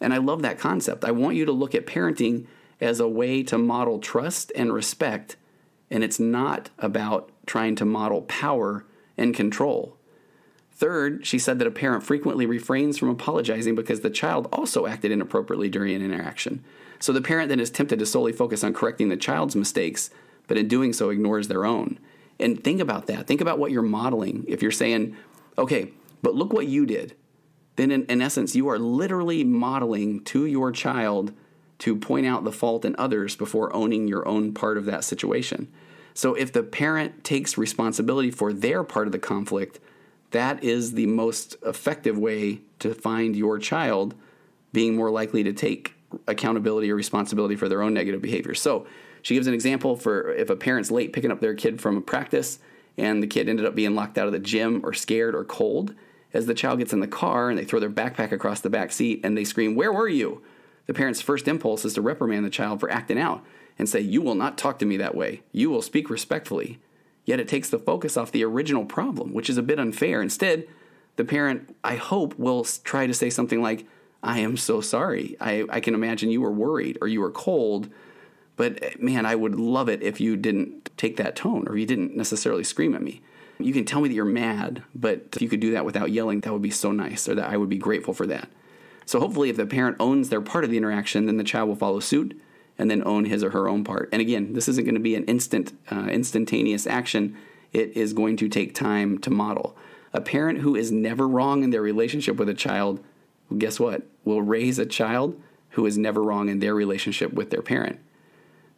And 0.00 0.12
I 0.12 0.18
love 0.18 0.42
that 0.42 0.58
concept. 0.58 1.04
I 1.04 1.10
want 1.10 1.36
you 1.36 1.46
to 1.46 1.52
look 1.52 1.74
at 1.74 1.86
parenting 1.86 2.46
as 2.80 3.00
a 3.00 3.08
way 3.08 3.42
to 3.44 3.56
model 3.56 3.98
trust 3.98 4.52
and 4.54 4.72
respect, 4.72 5.36
and 5.90 6.04
it's 6.04 6.20
not 6.20 6.68
about 6.78 7.30
trying 7.46 7.76
to 7.76 7.86
model 7.86 8.22
power 8.22 8.84
and 9.16 9.34
control. 9.34 9.95
Third, 10.76 11.26
she 11.26 11.38
said 11.38 11.58
that 11.58 11.66
a 11.66 11.70
parent 11.70 12.02
frequently 12.02 12.44
refrains 12.44 12.98
from 12.98 13.08
apologizing 13.08 13.74
because 13.74 14.00
the 14.00 14.10
child 14.10 14.46
also 14.52 14.86
acted 14.86 15.10
inappropriately 15.10 15.70
during 15.70 15.94
an 15.94 16.04
interaction. 16.04 16.62
So 16.98 17.14
the 17.14 17.22
parent 17.22 17.48
then 17.48 17.60
is 17.60 17.70
tempted 17.70 17.98
to 17.98 18.04
solely 18.04 18.32
focus 18.32 18.62
on 18.62 18.74
correcting 18.74 19.08
the 19.08 19.16
child's 19.16 19.56
mistakes, 19.56 20.10
but 20.46 20.58
in 20.58 20.68
doing 20.68 20.92
so 20.92 21.08
ignores 21.08 21.48
their 21.48 21.64
own. 21.64 21.98
And 22.38 22.62
think 22.62 22.80
about 22.80 23.06
that. 23.06 23.26
Think 23.26 23.40
about 23.40 23.58
what 23.58 23.70
you're 23.70 23.80
modeling. 23.80 24.44
If 24.46 24.60
you're 24.60 24.70
saying, 24.70 25.16
okay, 25.56 25.92
but 26.20 26.34
look 26.34 26.52
what 26.52 26.66
you 26.66 26.84
did, 26.84 27.16
then 27.76 27.90
in, 27.90 28.04
in 28.04 28.20
essence, 28.20 28.54
you 28.54 28.68
are 28.68 28.78
literally 28.78 29.44
modeling 29.44 30.22
to 30.24 30.44
your 30.44 30.72
child 30.72 31.32
to 31.78 31.96
point 31.96 32.26
out 32.26 32.44
the 32.44 32.52
fault 32.52 32.84
in 32.84 32.94
others 32.98 33.34
before 33.34 33.74
owning 33.74 34.08
your 34.08 34.28
own 34.28 34.52
part 34.52 34.76
of 34.76 34.84
that 34.84 35.04
situation. 35.04 35.72
So 36.12 36.34
if 36.34 36.52
the 36.52 36.62
parent 36.62 37.24
takes 37.24 37.56
responsibility 37.56 38.30
for 38.30 38.52
their 38.52 38.84
part 38.84 39.08
of 39.08 39.12
the 39.12 39.18
conflict, 39.18 39.80
that 40.30 40.62
is 40.64 40.92
the 40.92 41.06
most 41.06 41.56
effective 41.64 42.18
way 42.18 42.60
to 42.78 42.94
find 42.94 43.36
your 43.36 43.58
child 43.58 44.14
being 44.72 44.96
more 44.96 45.10
likely 45.10 45.42
to 45.44 45.52
take 45.52 45.94
accountability 46.26 46.90
or 46.90 46.94
responsibility 46.94 47.56
for 47.56 47.68
their 47.68 47.82
own 47.82 47.94
negative 47.94 48.22
behavior. 48.22 48.54
So 48.54 48.86
she 49.22 49.34
gives 49.34 49.46
an 49.46 49.54
example 49.54 49.96
for 49.96 50.32
if 50.32 50.50
a 50.50 50.56
parent's 50.56 50.90
late 50.90 51.12
picking 51.12 51.30
up 51.30 51.40
their 51.40 51.54
kid 51.54 51.80
from 51.80 51.96
a 51.96 52.00
practice 52.00 52.58
and 52.98 53.22
the 53.22 53.26
kid 53.26 53.48
ended 53.48 53.66
up 53.66 53.74
being 53.74 53.94
locked 53.94 54.18
out 54.18 54.26
of 54.26 54.32
the 54.32 54.38
gym 54.38 54.80
or 54.84 54.92
scared 54.92 55.34
or 55.34 55.44
cold, 55.44 55.94
as 56.32 56.46
the 56.46 56.54
child 56.54 56.78
gets 56.78 56.92
in 56.92 57.00
the 57.00 57.06
car 57.06 57.48
and 57.50 57.58
they 57.58 57.64
throw 57.64 57.80
their 57.80 57.90
backpack 57.90 58.32
across 58.32 58.60
the 58.60 58.70
back 58.70 58.92
seat 58.92 59.20
and 59.24 59.36
they 59.36 59.44
scream, 59.44 59.74
Where 59.74 59.92
were 59.92 60.08
you? 60.08 60.42
The 60.86 60.94
parent's 60.94 61.20
first 61.20 61.48
impulse 61.48 61.84
is 61.84 61.94
to 61.94 62.02
reprimand 62.02 62.44
the 62.44 62.50
child 62.50 62.80
for 62.80 62.90
acting 62.90 63.18
out 63.18 63.44
and 63.78 63.88
say, 63.88 64.00
You 64.00 64.22
will 64.22 64.34
not 64.34 64.58
talk 64.58 64.78
to 64.78 64.86
me 64.86 64.96
that 64.98 65.14
way. 65.14 65.42
You 65.52 65.70
will 65.70 65.82
speak 65.82 66.10
respectfully. 66.10 66.78
Yet 67.26 67.40
it 67.40 67.48
takes 67.48 67.68
the 67.68 67.78
focus 67.78 68.16
off 68.16 68.32
the 68.32 68.44
original 68.44 68.86
problem, 68.86 69.34
which 69.34 69.50
is 69.50 69.58
a 69.58 69.62
bit 69.62 69.78
unfair. 69.80 70.22
Instead, 70.22 70.66
the 71.16 71.24
parent, 71.24 71.76
I 71.84 71.96
hope, 71.96 72.38
will 72.38 72.64
try 72.64 73.06
to 73.06 73.12
say 73.12 73.28
something 73.28 73.60
like, 73.60 73.86
I 74.22 74.38
am 74.38 74.56
so 74.56 74.80
sorry. 74.80 75.36
I, 75.40 75.64
I 75.68 75.80
can 75.80 75.94
imagine 75.94 76.30
you 76.30 76.40
were 76.40 76.52
worried 76.52 76.98
or 77.00 77.08
you 77.08 77.20
were 77.20 77.30
cold, 77.30 77.90
but 78.56 78.82
eh, 78.82 78.94
man, 78.98 79.26
I 79.26 79.34
would 79.34 79.56
love 79.56 79.88
it 79.88 80.02
if 80.02 80.20
you 80.20 80.36
didn't 80.36 80.90
take 80.96 81.16
that 81.16 81.36
tone 81.36 81.66
or 81.68 81.76
you 81.76 81.84
didn't 81.84 82.16
necessarily 82.16 82.64
scream 82.64 82.94
at 82.94 83.02
me. 83.02 83.20
You 83.58 83.72
can 83.72 83.84
tell 83.84 84.00
me 84.00 84.08
that 84.08 84.14
you're 84.14 84.24
mad, 84.24 84.82
but 84.94 85.28
if 85.34 85.42
you 85.42 85.48
could 85.48 85.60
do 85.60 85.72
that 85.72 85.84
without 85.84 86.12
yelling, 86.12 86.40
that 86.40 86.52
would 86.52 86.62
be 86.62 86.70
so 86.70 86.92
nice, 86.92 87.28
or 87.28 87.34
that 87.34 87.50
I 87.50 87.56
would 87.56 87.70
be 87.70 87.78
grateful 87.78 88.14
for 88.14 88.26
that. 88.26 88.48
So 89.06 89.18
hopefully, 89.18 89.48
if 89.48 89.56
the 89.56 89.66
parent 89.66 89.96
owns 89.98 90.28
their 90.28 90.42
part 90.42 90.64
of 90.64 90.70
the 90.70 90.76
interaction, 90.76 91.26
then 91.26 91.38
the 91.38 91.44
child 91.44 91.68
will 91.68 91.76
follow 91.76 92.00
suit 92.00 92.38
and 92.78 92.90
then 92.90 93.02
own 93.06 93.24
his 93.24 93.42
or 93.42 93.50
her 93.50 93.68
own 93.68 93.84
part. 93.84 94.08
And 94.12 94.20
again, 94.20 94.52
this 94.52 94.68
isn't 94.68 94.84
going 94.84 94.94
to 94.94 95.00
be 95.00 95.14
an 95.14 95.24
instant, 95.24 95.72
uh, 95.90 96.08
instantaneous 96.10 96.86
action. 96.86 97.36
It 97.72 97.96
is 97.96 98.12
going 98.12 98.36
to 98.38 98.48
take 98.48 98.74
time 98.74 99.18
to 99.18 99.30
model. 99.30 99.76
A 100.12 100.20
parent 100.20 100.60
who 100.60 100.74
is 100.76 100.92
never 100.92 101.26
wrong 101.26 101.62
in 101.62 101.70
their 101.70 101.82
relationship 101.82 102.36
with 102.36 102.48
a 102.48 102.54
child, 102.54 103.02
guess 103.56 103.80
what? 103.80 104.02
Will 104.24 104.42
raise 104.42 104.78
a 104.78 104.86
child 104.86 105.40
who 105.70 105.84
is 105.86 105.98
never 105.98 106.22
wrong 106.22 106.48
in 106.48 106.58
their 106.58 106.74
relationship 106.74 107.32
with 107.32 107.50
their 107.50 107.62
parent. 107.62 108.00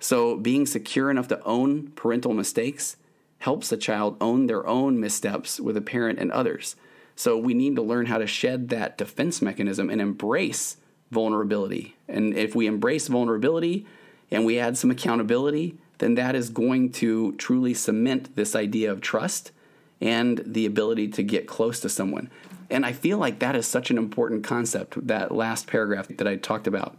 So, 0.00 0.37
being 0.37 0.66
secure 0.66 1.11
enough 1.11 1.28
to 1.28 1.42
own 1.44 1.88
parental 1.92 2.32
mistakes 2.32 2.96
helps 3.38 3.70
a 3.70 3.76
child 3.76 4.16
own 4.20 4.46
their 4.46 4.66
own 4.66 4.98
missteps 4.98 5.61
with 5.61 5.76
a 5.76 5.80
parent 5.80 6.18
and 6.18 6.30
others. 6.32 6.76
So, 7.16 7.37
we 7.37 7.54
need 7.54 7.76
to 7.76 7.82
learn 7.82 8.06
how 8.06 8.18
to 8.18 8.26
shed 8.26 8.68
that 8.68 8.98
defense 8.98 9.42
mechanism 9.42 9.90
and 9.90 10.00
embrace 10.00 10.76
vulnerability. 11.11 11.97
And 12.09 12.37
if 12.37 12.55
we 12.55 12.66
embrace 12.66 13.09
vulnerability 13.09 13.87
and 14.31 14.44
we 14.44 14.59
add 14.59 14.77
some 14.77 14.90
accountability, 14.90 15.77
then 15.99 16.14
that 16.14 16.35
is 16.35 16.51
going 16.51 16.92
to 16.92 17.33
truly 17.33 17.75
cement 17.75 18.37
this 18.37 18.55
idea 18.55 18.90
of 18.90 19.01
trust 19.01 19.53
and 20.01 20.40
the 20.47 20.66
ability 20.66 21.09
to 21.09 21.23
get 21.23 21.47
close 21.47 21.81
to 21.81 21.88
someone. 21.88 22.31
And 22.71 22.85
I 22.85 22.92
feel 22.92 23.18
like 23.18 23.38
that 23.38 23.57
is 23.57 23.66
such 23.66 23.90
an 23.90 23.99
important 23.99 24.44
concept, 24.44 25.07
that 25.07 25.33
last 25.33 25.66
paragraph 25.66 26.09
that 26.09 26.29
I 26.29 26.37
talked 26.37 26.66
about, 26.66 26.99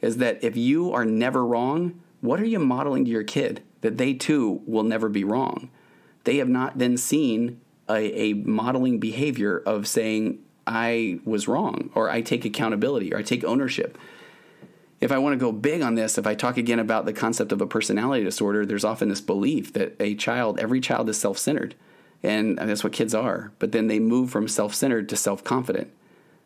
is 0.00 0.16
that 0.16 0.42
if 0.42 0.56
you 0.56 0.92
are 0.92 1.04
never 1.04 1.44
wrong, 1.46 2.00
what 2.20 2.40
are 2.40 2.46
you 2.46 2.58
modeling 2.58 3.04
to 3.04 3.10
your 3.10 3.22
kid? 3.22 3.62
That 3.82 3.98
they 3.98 4.14
too 4.14 4.62
will 4.66 4.82
never 4.82 5.08
be 5.08 5.24
wrong. 5.24 5.70
They 6.24 6.38
have 6.38 6.48
not 6.48 6.78
then 6.78 6.96
seen 6.96 7.60
a, 7.88 8.30
a 8.30 8.32
modeling 8.34 8.98
behavior 8.98 9.58
of 9.58 9.86
saying, 9.86 10.38
I 10.66 11.20
was 11.24 11.48
wrong, 11.48 11.90
or 11.94 12.10
I 12.10 12.20
take 12.20 12.44
accountability, 12.44 13.12
or 13.12 13.18
I 13.18 13.22
take 13.22 13.44
ownership. 13.44 13.98
If 15.00 15.10
I 15.10 15.18
want 15.18 15.32
to 15.32 15.44
go 15.44 15.50
big 15.50 15.82
on 15.82 15.96
this, 15.96 16.16
if 16.16 16.26
I 16.26 16.34
talk 16.34 16.56
again 16.56 16.78
about 16.78 17.06
the 17.06 17.12
concept 17.12 17.50
of 17.50 17.60
a 17.60 17.66
personality 17.66 18.22
disorder, 18.22 18.64
there's 18.64 18.84
often 18.84 19.08
this 19.08 19.20
belief 19.20 19.72
that 19.72 19.96
a 19.98 20.14
child, 20.14 20.60
every 20.60 20.80
child 20.80 21.08
is 21.08 21.18
self 21.18 21.38
centered. 21.38 21.74
And 22.22 22.56
that's 22.56 22.84
what 22.84 22.92
kids 22.92 23.14
are. 23.14 23.52
But 23.58 23.72
then 23.72 23.88
they 23.88 23.98
move 23.98 24.30
from 24.30 24.46
self 24.46 24.74
centered 24.74 25.08
to 25.08 25.16
self 25.16 25.42
confident. 25.42 25.90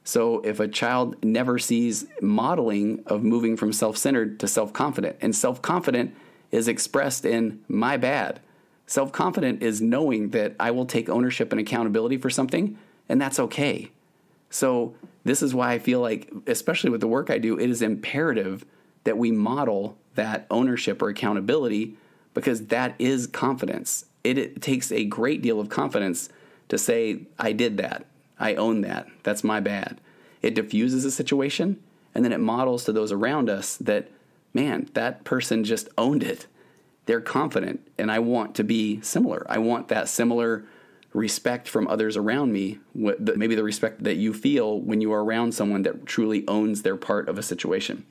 So 0.05 0.41
if 0.41 0.61
a 0.61 0.69
child 0.69 1.23
never 1.25 1.59
sees 1.59 2.07
modeling 2.23 3.03
of 3.07 3.23
moving 3.23 3.57
from 3.57 3.73
self 3.73 3.99
centered 3.99 4.41
to 4.41 4.49
self 4.49 4.73
confident, 4.73 5.17
and 5.21 5.37
self 5.37 5.61
confident 5.61 6.15
is 6.51 6.69
expressed 6.69 7.25
in 7.25 7.61
my 7.69 7.97
bad. 7.97 8.41
Self 8.87 9.13
confident 9.13 9.63
is 9.63 9.83
knowing 9.83 10.31
that 10.31 10.55
I 10.61 10.71
will 10.71 10.87
take 10.87 11.09
ownership 11.09 11.53
and 11.53 11.61
accountability 11.61 12.19
for 12.19 12.31
something, 12.31 12.79
and 13.09 13.21
that's 13.21 13.41
okay. 13.41 13.91
So, 14.51 14.95
this 15.25 15.43
is 15.43 15.55
why 15.55 15.73
I 15.73 15.81
feel 15.81 16.01
like, 16.01 16.33
especially 16.47 16.91
with 16.91 17.01
the 17.01 17.09
work 17.09 17.31
I 17.31 17.39
do, 17.39 17.59
it 17.59 17.69
is 17.69 17.83
imperative 17.83 18.65
that 19.03 19.19
we 19.19 19.33
model 19.33 19.99
that 20.15 20.47
ownership 20.51 21.03
or 21.03 21.09
accountability 21.09 21.97
because 22.35 22.67
that 22.67 22.95
is 22.99 23.27
confidence. 23.27 24.05
It, 24.23 24.37
it, 24.37 24.63
takes 24.63 24.93
a 24.93 25.05
great 25.05 25.41
deal 25.43 25.59
of 25.59 25.69
confidence 25.69 26.29
to 26.69 26.77
say, 26.77 27.23
I 27.39 27.53
did 27.53 27.77
that. 27.79 28.07
I 28.39 28.55
own 28.57 28.83
that. 28.83 29.07
That's 29.23 29.45
my 29.45 29.61
bad. 29.61 30.01
It 30.43 30.55
diffuses 30.55 31.05
a 31.05 31.11
situation 31.11 31.83
and 32.15 32.25
then 32.25 32.33
it 32.33 32.41
models 32.41 32.85
to 32.85 32.93
those 32.93 33.13
around 33.13 33.49
us 33.49 33.77
that, 33.79 34.11
man, 34.53 34.89
that 34.95 35.25
person 35.25 35.65
just 35.65 35.89
owned 35.97 36.23
it. 36.23 36.47
They're 37.07 37.21
confident 37.21 37.87
and 37.97 38.11
I 38.11 38.19
want 38.19 38.55
to 38.57 38.65
be 38.65 39.01
similar. 39.01 39.47
I 39.49 39.59
want 39.59 39.89
that 39.89 40.09
similar 40.09 40.65
respect 41.17 41.67
from 41.67 41.89
others 41.89 42.17
around 42.17 42.53
me, 42.53 42.79
maybe 42.95 43.55
the 43.55 43.65
respect 43.65 44.05
that 44.05 44.17
you 44.17 44.35
feel 44.35 44.79
when 44.79 45.01
you 45.01 45.13
are 45.13 45.25
around 45.25 45.53
someone 45.53 45.83
that 45.83 46.05
truly 46.05 46.45
owns 46.47 46.83
their 46.83 46.97
part 46.97 47.29
of 47.29 47.39
a 47.39 47.43
situation. 47.43 48.05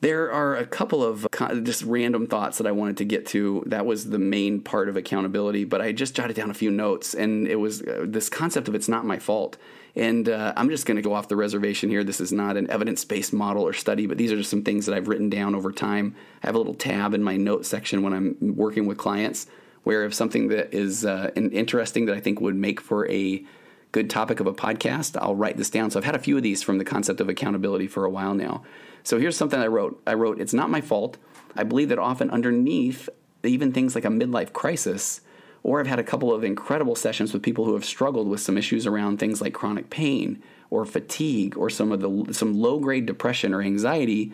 There 0.00 0.32
are 0.32 0.56
a 0.56 0.64
couple 0.64 1.04
of 1.04 1.26
just 1.62 1.82
random 1.82 2.26
thoughts 2.26 2.56
that 2.56 2.66
I 2.66 2.72
wanted 2.72 2.96
to 2.98 3.04
get 3.04 3.26
to. 3.26 3.64
That 3.66 3.84
was 3.84 4.08
the 4.08 4.18
main 4.18 4.62
part 4.62 4.88
of 4.88 4.96
accountability, 4.96 5.64
but 5.64 5.82
I 5.82 5.92
just 5.92 6.14
jotted 6.14 6.36
down 6.36 6.50
a 6.50 6.54
few 6.54 6.70
notes, 6.70 7.12
and 7.12 7.46
it 7.46 7.56
was 7.56 7.82
uh, 7.82 8.06
this 8.06 8.30
concept 8.30 8.68
of 8.68 8.74
it's 8.74 8.88
not 8.88 9.04
my 9.04 9.18
fault. 9.18 9.58
And 9.96 10.28
uh, 10.28 10.54
I'm 10.56 10.70
just 10.70 10.86
going 10.86 10.96
to 10.96 11.02
go 11.02 11.12
off 11.12 11.28
the 11.28 11.36
reservation 11.36 11.90
here. 11.90 12.04
This 12.04 12.20
is 12.20 12.32
not 12.32 12.56
an 12.56 12.70
evidence 12.70 13.04
based 13.04 13.32
model 13.32 13.64
or 13.64 13.72
study, 13.72 14.06
but 14.06 14.16
these 14.16 14.32
are 14.32 14.36
just 14.36 14.48
some 14.48 14.62
things 14.62 14.86
that 14.86 14.94
I've 14.94 15.08
written 15.08 15.28
down 15.28 15.54
over 15.54 15.72
time. 15.72 16.14
I 16.42 16.46
have 16.46 16.54
a 16.54 16.58
little 16.58 16.74
tab 16.74 17.12
in 17.12 17.22
my 17.22 17.36
note 17.36 17.66
section 17.66 18.02
when 18.02 18.14
I'm 18.14 18.36
working 18.40 18.86
with 18.86 18.96
clients 18.96 19.48
where 19.84 20.04
if 20.04 20.14
something 20.14 20.48
that 20.48 20.74
is 20.74 21.04
uh, 21.04 21.30
interesting 21.34 22.06
that 22.06 22.16
I 22.16 22.20
think 22.20 22.40
would 22.40 22.56
make 22.56 22.80
for 22.80 23.08
a 23.10 23.44
good 23.92 24.10
topic 24.10 24.40
of 24.40 24.46
a 24.46 24.52
podcast, 24.52 25.16
I'll 25.20 25.34
write 25.34 25.56
this 25.56 25.70
down. 25.70 25.90
So 25.90 25.98
I've 25.98 26.04
had 26.04 26.14
a 26.14 26.20
few 26.20 26.36
of 26.36 26.42
these 26.42 26.62
from 26.62 26.78
the 26.78 26.84
concept 26.84 27.20
of 27.20 27.28
accountability 27.28 27.86
for 27.86 28.04
a 28.04 28.10
while 28.10 28.34
now. 28.34 28.62
So 29.02 29.18
here's 29.18 29.36
something 29.36 29.58
I 29.58 29.66
wrote. 29.66 30.00
I 30.06 30.14
wrote, 30.14 30.40
It's 30.40 30.54
not 30.54 30.70
my 30.70 30.80
fault. 30.80 31.16
I 31.56 31.64
believe 31.64 31.88
that 31.88 31.98
often 31.98 32.30
underneath 32.30 33.08
even 33.42 33.72
things 33.72 33.94
like 33.94 34.04
a 34.04 34.08
midlife 34.08 34.52
crisis, 34.52 35.22
or 35.62 35.80
I've 35.80 35.86
had 35.86 35.98
a 35.98 36.04
couple 36.04 36.32
of 36.32 36.44
incredible 36.44 36.94
sessions 36.94 37.32
with 37.32 37.42
people 37.42 37.64
who 37.64 37.74
have 37.74 37.84
struggled 37.84 38.28
with 38.28 38.40
some 38.40 38.56
issues 38.56 38.86
around 38.86 39.18
things 39.18 39.40
like 39.40 39.54
chronic 39.54 39.90
pain 39.90 40.42
or 40.68 40.84
fatigue 40.84 41.56
or 41.56 41.68
some 41.68 41.90
of 41.90 42.00
the 42.00 42.32
some 42.32 42.54
low 42.54 42.78
grade 42.78 43.06
depression 43.06 43.52
or 43.52 43.60
anxiety 43.60 44.32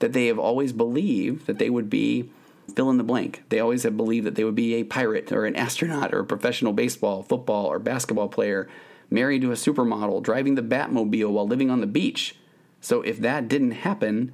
that 0.00 0.12
they 0.12 0.26
have 0.26 0.38
always 0.38 0.72
believed 0.72 1.46
that 1.46 1.58
they 1.58 1.70
would 1.70 1.88
be 1.88 2.28
fill 2.74 2.90
in 2.90 2.98
the 2.98 3.04
blank. 3.04 3.42
They 3.48 3.60
always 3.60 3.82
have 3.84 3.96
believed 3.96 4.26
that 4.26 4.34
they 4.34 4.44
would 4.44 4.54
be 4.54 4.74
a 4.74 4.84
pirate 4.84 5.32
or 5.32 5.46
an 5.46 5.56
astronaut 5.56 6.14
or 6.14 6.20
a 6.20 6.24
professional 6.24 6.72
baseball, 6.72 7.22
football, 7.22 7.66
or 7.66 7.78
basketball 7.78 8.28
player, 8.28 8.68
married 9.10 9.42
to 9.42 9.52
a 9.52 9.54
supermodel, 9.54 10.22
driving 10.22 10.54
the 10.54 10.62
Batmobile 10.62 11.30
while 11.30 11.46
living 11.46 11.70
on 11.70 11.80
the 11.80 11.86
beach. 11.86 12.36
So 12.80 13.02
if 13.02 13.18
that 13.20 13.48
didn't 13.48 13.72
happen 13.72 14.32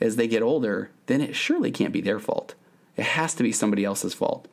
as 0.00 0.16
they 0.16 0.28
get 0.28 0.42
older, 0.42 0.90
then 1.06 1.20
it 1.20 1.34
surely 1.34 1.70
can't 1.70 1.92
be 1.92 2.00
their 2.00 2.18
fault. 2.18 2.54
It 2.96 3.04
has 3.04 3.34
to 3.34 3.42
be 3.42 3.52
somebody 3.52 3.84
else's 3.84 4.14
fault. 4.14 4.48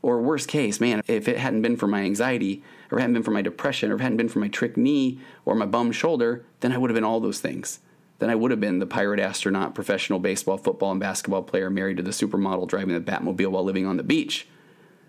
Or 0.00 0.22
worst 0.22 0.48
case, 0.48 0.80
man, 0.80 1.02
if 1.08 1.26
it 1.26 1.38
hadn't 1.38 1.62
been 1.62 1.76
for 1.76 1.88
my 1.88 2.02
anxiety, 2.02 2.62
or 2.90 3.00
hadn't 3.00 3.14
been 3.14 3.22
for 3.24 3.32
my 3.32 3.42
depression, 3.42 3.90
or 3.90 3.98
hadn't 3.98 4.16
been 4.16 4.28
for 4.28 4.38
my 4.38 4.48
trick 4.48 4.76
knee 4.76 5.18
or 5.44 5.54
my 5.54 5.66
bum 5.66 5.90
shoulder, 5.90 6.44
then 6.60 6.72
I 6.72 6.78
would 6.78 6.90
have 6.90 6.94
been 6.94 7.04
all 7.04 7.20
those 7.20 7.40
things 7.40 7.80
then 8.18 8.30
I 8.30 8.34
would 8.34 8.50
have 8.50 8.60
been 8.60 8.78
the 8.78 8.86
pirate 8.86 9.20
astronaut, 9.20 9.74
professional 9.74 10.18
baseball, 10.18 10.58
football, 10.58 10.90
and 10.90 11.00
basketball 11.00 11.42
player 11.42 11.70
married 11.70 11.98
to 11.98 12.02
the 12.02 12.10
supermodel 12.10 12.68
driving 12.68 12.94
the 12.94 13.00
Batmobile 13.00 13.50
while 13.50 13.64
living 13.64 13.86
on 13.86 13.96
the 13.96 14.02
beach. 14.02 14.48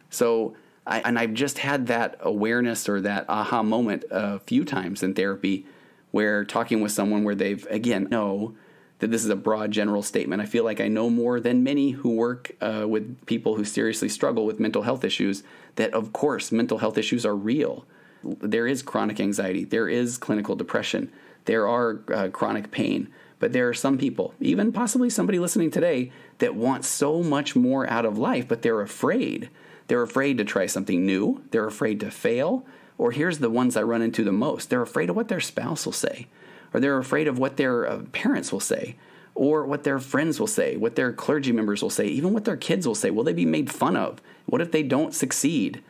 So, 0.09 0.55
I, 0.85 0.99
and 1.01 1.17
I've 1.17 1.33
just 1.33 1.59
had 1.59 1.87
that 1.87 2.17
awareness 2.19 2.87
or 2.87 3.01
that 3.01 3.25
aha 3.27 3.63
moment 3.63 4.05
a 4.11 4.39
few 4.39 4.63
times 4.63 5.03
in 5.03 5.13
therapy 5.13 5.65
where 6.11 6.43
talking 6.43 6.81
with 6.81 6.91
someone 6.91 7.23
where 7.23 7.35
they've, 7.35 7.65
again, 7.69 8.07
know 8.09 8.55
that 8.99 9.11
this 9.11 9.23
is 9.23 9.29
a 9.29 9.35
broad 9.35 9.71
general 9.71 10.01
statement. 10.01 10.41
I 10.41 10.45
feel 10.45 10.63
like 10.63 10.81
I 10.81 10.87
know 10.87 11.09
more 11.09 11.39
than 11.39 11.63
many 11.63 11.91
who 11.91 12.11
work 12.11 12.51
uh, 12.61 12.85
with 12.87 13.25
people 13.25 13.55
who 13.55 13.63
seriously 13.63 14.09
struggle 14.09 14.45
with 14.45 14.59
mental 14.59 14.81
health 14.83 15.03
issues 15.03 15.43
that, 15.75 15.93
of 15.93 16.11
course, 16.11 16.51
mental 16.51 16.79
health 16.79 16.97
issues 16.97 17.25
are 17.25 17.35
real. 17.35 17.85
There 18.23 18.67
is 18.67 18.81
chronic 18.81 19.19
anxiety, 19.19 19.63
there 19.63 19.87
is 19.87 20.17
clinical 20.17 20.55
depression 20.55 21.11
there 21.49 21.67
are 21.67 21.99
uh, 22.13 22.27
chronic 22.27 22.69
pain, 22.69 23.09
but 23.39 23.53
there 23.53 23.67
are 23.67 23.73
some 23.73 23.97
people, 23.97 24.35
even 24.39 24.71
possibly 24.71 25.09
somebody 25.09 25.39
listening 25.39 25.71
today, 25.71 26.11
that 26.37 26.53
want 26.53 26.85
so 26.85 27.23
much 27.23 27.55
more 27.55 27.89
out 27.89 28.05
of 28.05 28.19
life, 28.19 28.47
but 28.47 28.61
they're 28.61 28.81
afraid. 28.81 29.49
They're 29.87 30.03
afraid 30.03 30.37
to 30.37 30.43
try 30.43 30.67
something 30.67 31.07
new, 31.07 31.43
they're 31.49 31.65
afraid 31.65 32.01
to 32.01 32.11
fail, 32.11 32.67
or 32.99 33.13
here's 33.13 33.39
the 33.39 33.49
ones 33.49 33.75
I 33.75 33.81
run 33.81 34.03
into 34.03 34.23
the 34.23 34.31
most 34.31 34.69
they're 34.69 34.83
afraid 34.83 35.09
of 35.09 35.15
what 35.15 35.27
their 35.27 35.39
spouse 35.39 35.87
will 35.87 35.91
say, 35.91 36.27
or 36.71 36.79
they're 36.79 36.99
afraid 36.99 37.27
of 37.27 37.39
what 37.39 37.57
their 37.57 37.87
uh, 37.87 38.03
parents 38.11 38.51
will 38.51 38.59
say, 38.59 38.95
or 39.33 39.65
what 39.65 39.83
their 39.83 39.97
friends 39.97 40.39
will 40.39 40.45
say, 40.45 40.77
what 40.77 40.95
their 40.95 41.11
clergy 41.11 41.51
members 41.51 41.81
will 41.81 41.89
say, 41.89 42.05
even 42.05 42.31
what 42.31 42.45
their 42.45 42.57
kids 42.57 42.85
will 42.85 42.93
say. 42.93 43.09
Will 43.09 43.23
they 43.23 43.33
be 43.33 43.45
made 43.45 43.71
fun 43.71 43.97
of? 43.97 44.21
What 44.45 44.61
if 44.61 44.71
they 44.71 44.83
don't 44.83 45.15
succeed? 45.15 45.81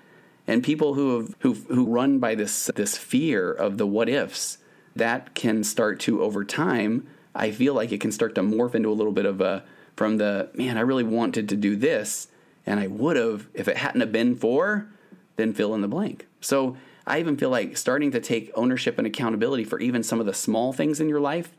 And 0.48 0.64
people 0.64 0.94
who 0.94 1.20
have 1.20 1.36
who 1.40 1.54
who 1.54 1.86
run 1.86 2.20
by 2.20 2.36
this 2.36 2.72
this 2.78 2.98
fear 2.98 3.52
of 3.52 3.78
the 3.78 3.86
what 3.86 4.08
ifs, 4.08 4.60
that 5.00 5.34
can 5.36 5.64
start 5.64 6.00
to 6.02 6.22
over 6.22 6.46
time. 6.46 7.08
I 7.36 7.52
feel 7.52 7.74
like 7.74 7.92
it 7.92 8.02
can 8.02 8.12
start 8.12 8.36
to 8.36 8.42
morph 8.42 8.76
into 8.76 8.90
a 8.90 8.94
little 8.94 9.12
bit 9.12 9.26
of 9.26 9.42
a 9.42 9.64
from 9.96 10.18
the 10.18 10.50
man. 10.54 10.78
I 10.78 10.82
really 10.82 11.04
wanted 11.04 11.50
to 11.50 11.56
do 11.56 11.76
this, 11.76 12.28
and 12.66 12.80
I 12.80 12.88
would 12.88 13.18
have 13.18 13.48
if 13.54 13.68
it 13.68 13.78
hadn't 13.78 14.02
have 14.02 14.12
been 14.12 14.36
for, 14.36 14.88
then 15.36 15.54
fill 15.54 15.74
in 15.76 15.82
the 15.82 15.88
blank. 15.88 16.28
So 16.42 16.78
I 17.06 17.20
even 17.20 17.38
feel 17.38 17.50
like 17.50 17.76
starting 17.76 18.12
to 18.12 18.20
take 18.20 18.52
ownership 18.56 18.98
and 18.98 19.08
accountability 19.08 19.64
for 19.64 19.80
even 19.80 20.04
some 20.04 20.20
of 20.20 20.26
the 20.26 20.34
small 20.34 20.72
things 20.72 21.00
in 21.02 21.10
your 21.10 21.20
life 21.20 21.52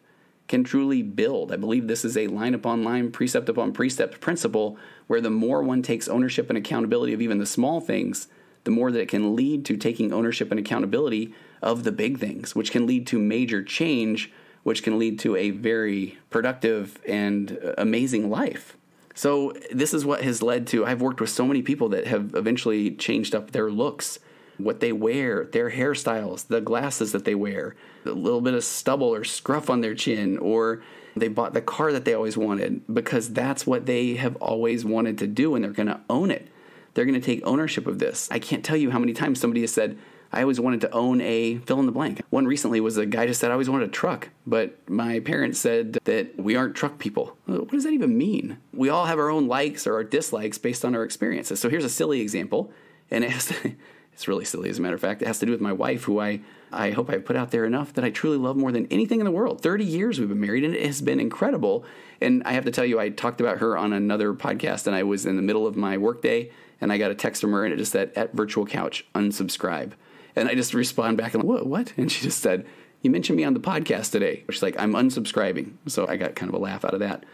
can 0.48 0.64
truly 0.64 1.02
build. 1.02 1.52
I 1.52 1.56
believe 1.56 1.86
this 1.86 2.04
is 2.04 2.16
a 2.16 2.26
line 2.26 2.54
upon 2.54 2.82
line, 2.82 3.12
precept 3.12 3.48
upon 3.48 3.72
precept 3.72 4.20
principle 4.20 4.76
where 5.06 5.20
the 5.20 5.30
more 5.30 5.62
one 5.62 5.82
takes 5.82 6.08
ownership 6.08 6.48
and 6.48 6.58
accountability 6.58 7.12
of 7.12 7.20
even 7.20 7.38
the 7.38 7.46
small 7.46 7.80
things, 7.80 8.28
the 8.64 8.70
more 8.70 8.90
that 8.90 9.00
it 9.00 9.08
can 9.08 9.36
lead 9.36 9.64
to 9.66 9.76
taking 9.76 10.12
ownership 10.12 10.50
and 10.50 10.58
accountability 10.58 11.34
of 11.62 11.84
the 11.84 11.92
big 11.92 12.18
things, 12.18 12.54
which 12.54 12.70
can 12.70 12.86
lead 12.86 13.06
to 13.08 13.18
major 13.18 13.62
change, 13.62 14.32
which 14.62 14.82
can 14.82 14.98
lead 14.98 15.18
to 15.20 15.36
a 15.36 15.50
very 15.50 16.18
productive 16.30 16.98
and 17.06 17.74
amazing 17.78 18.30
life. 18.30 18.76
So, 19.14 19.52
this 19.72 19.92
is 19.92 20.04
what 20.04 20.22
has 20.22 20.40
led 20.40 20.66
to 20.68 20.86
I've 20.86 21.02
worked 21.02 21.20
with 21.20 21.30
so 21.30 21.44
many 21.44 21.62
people 21.62 21.90
that 21.90 22.06
have 22.06 22.34
eventually 22.34 22.92
changed 22.92 23.34
up 23.34 23.50
their 23.50 23.70
looks 23.70 24.18
what 24.64 24.80
they 24.80 24.92
wear, 24.92 25.44
their 25.44 25.70
hairstyles, 25.70 26.46
the 26.46 26.60
glasses 26.60 27.12
that 27.12 27.24
they 27.24 27.34
wear, 27.34 27.74
a 28.04 28.10
little 28.10 28.40
bit 28.40 28.54
of 28.54 28.64
stubble 28.64 29.12
or 29.12 29.24
scruff 29.24 29.70
on 29.70 29.80
their 29.80 29.94
chin, 29.94 30.38
or 30.38 30.82
they 31.16 31.28
bought 31.28 31.54
the 31.54 31.60
car 31.60 31.92
that 31.92 32.04
they 32.04 32.14
always 32.14 32.36
wanted 32.36 32.82
because 32.92 33.32
that's 33.32 33.66
what 33.66 33.86
they 33.86 34.14
have 34.14 34.36
always 34.36 34.84
wanted 34.84 35.18
to 35.18 35.26
do 35.26 35.54
and 35.54 35.64
they're 35.64 35.72
going 35.72 35.88
to 35.88 36.00
own 36.08 36.30
it. 36.30 36.48
They're 36.94 37.04
going 37.04 37.20
to 37.20 37.24
take 37.24 37.46
ownership 37.46 37.86
of 37.86 37.98
this. 37.98 38.28
I 38.30 38.38
can't 38.38 38.64
tell 38.64 38.76
you 38.76 38.90
how 38.90 38.98
many 38.98 39.12
times 39.12 39.40
somebody 39.40 39.60
has 39.62 39.72
said, 39.72 39.98
I 40.32 40.42
always 40.42 40.60
wanted 40.60 40.80
to 40.82 40.92
own 40.92 41.20
a 41.20 41.58
fill 41.58 41.80
in 41.80 41.86
the 41.86 41.92
blank. 41.92 42.22
One 42.30 42.46
recently 42.46 42.80
was 42.80 42.96
a 42.96 43.06
guy 43.06 43.26
just 43.26 43.40
said, 43.40 43.50
I 43.50 43.54
always 43.54 43.68
wanted 43.68 43.88
a 43.88 43.92
truck, 43.92 44.28
but 44.46 44.88
my 44.88 45.18
parents 45.20 45.58
said 45.58 45.98
that 46.04 46.38
we 46.38 46.54
aren't 46.54 46.76
truck 46.76 46.98
people. 46.98 47.36
Uh, 47.48 47.58
what 47.58 47.70
does 47.70 47.84
that 47.84 47.92
even 47.92 48.16
mean? 48.16 48.58
We 48.72 48.88
all 48.88 49.06
have 49.06 49.18
our 49.18 49.28
own 49.28 49.48
likes 49.48 49.86
or 49.86 49.94
our 49.94 50.04
dislikes 50.04 50.56
based 50.56 50.84
on 50.84 50.94
our 50.94 51.02
experiences. 51.02 51.58
So 51.58 51.68
here's 51.68 51.84
a 51.84 51.90
silly 51.90 52.20
example, 52.20 52.72
and 53.10 53.24
it 53.24 53.30
has 53.30 53.46
to, 53.46 53.74
it's 54.12 54.28
really 54.28 54.44
silly, 54.44 54.70
as 54.70 54.78
a 54.78 54.82
matter 54.82 54.94
of 54.94 55.00
fact. 55.00 55.20
It 55.20 55.26
has 55.26 55.40
to 55.40 55.46
do 55.46 55.52
with 55.52 55.60
my 55.60 55.72
wife, 55.72 56.04
who 56.04 56.20
I, 56.20 56.40
I 56.70 56.92
hope 56.92 57.10
I've 57.10 57.24
put 57.24 57.34
out 57.34 57.50
there 57.50 57.64
enough 57.64 57.92
that 57.94 58.04
I 58.04 58.10
truly 58.10 58.36
love 58.36 58.56
more 58.56 58.70
than 58.70 58.86
anything 58.86 59.18
in 59.18 59.24
the 59.24 59.32
world. 59.32 59.60
30 59.60 59.84
years 59.84 60.20
we've 60.20 60.28
been 60.28 60.40
married, 60.40 60.62
and 60.62 60.76
it 60.76 60.86
has 60.86 61.02
been 61.02 61.18
incredible. 61.18 61.84
And 62.20 62.44
I 62.44 62.52
have 62.52 62.66
to 62.66 62.70
tell 62.70 62.84
you, 62.84 63.00
I 63.00 63.08
talked 63.08 63.40
about 63.40 63.58
her 63.58 63.76
on 63.76 63.92
another 63.92 64.32
podcast, 64.32 64.86
and 64.86 64.94
I 64.94 65.02
was 65.02 65.26
in 65.26 65.34
the 65.34 65.42
middle 65.42 65.66
of 65.66 65.74
my 65.74 65.98
workday, 65.98 66.52
and 66.80 66.92
I 66.92 66.98
got 66.98 67.10
a 67.10 67.16
text 67.16 67.40
from 67.40 67.50
her, 67.50 67.64
and 67.64 67.74
it 67.74 67.78
just 67.78 67.90
said, 67.90 68.12
at 68.14 68.32
virtual 68.32 68.64
couch, 68.64 69.04
unsubscribe. 69.16 69.92
And 70.36 70.48
I 70.48 70.54
just 70.54 70.74
respond 70.74 71.16
back, 71.16 71.34
and 71.34 71.42
what? 71.42 71.66
what? 71.66 71.92
And 71.96 72.10
she 72.10 72.22
just 72.22 72.40
said, 72.40 72.66
you 73.02 73.10
mentioned 73.10 73.36
me 73.36 73.44
on 73.44 73.54
the 73.54 73.60
podcast 73.60 74.12
today. 74.12 74.44
She's 74.50 74.62
like, 74.62 74.78
I'm 74.78 74.92
unsubscribing. 74.92 75.72
So 75.86 76.06
I 76.06 76.16
got 76.16 76.34
kind 76.34 76.48
of 76.48 76.54
a 76.54 76.62
laugh 76.62 76.84
out 76.84 76.94
of 76.94 77.00
that. 77.00 77.24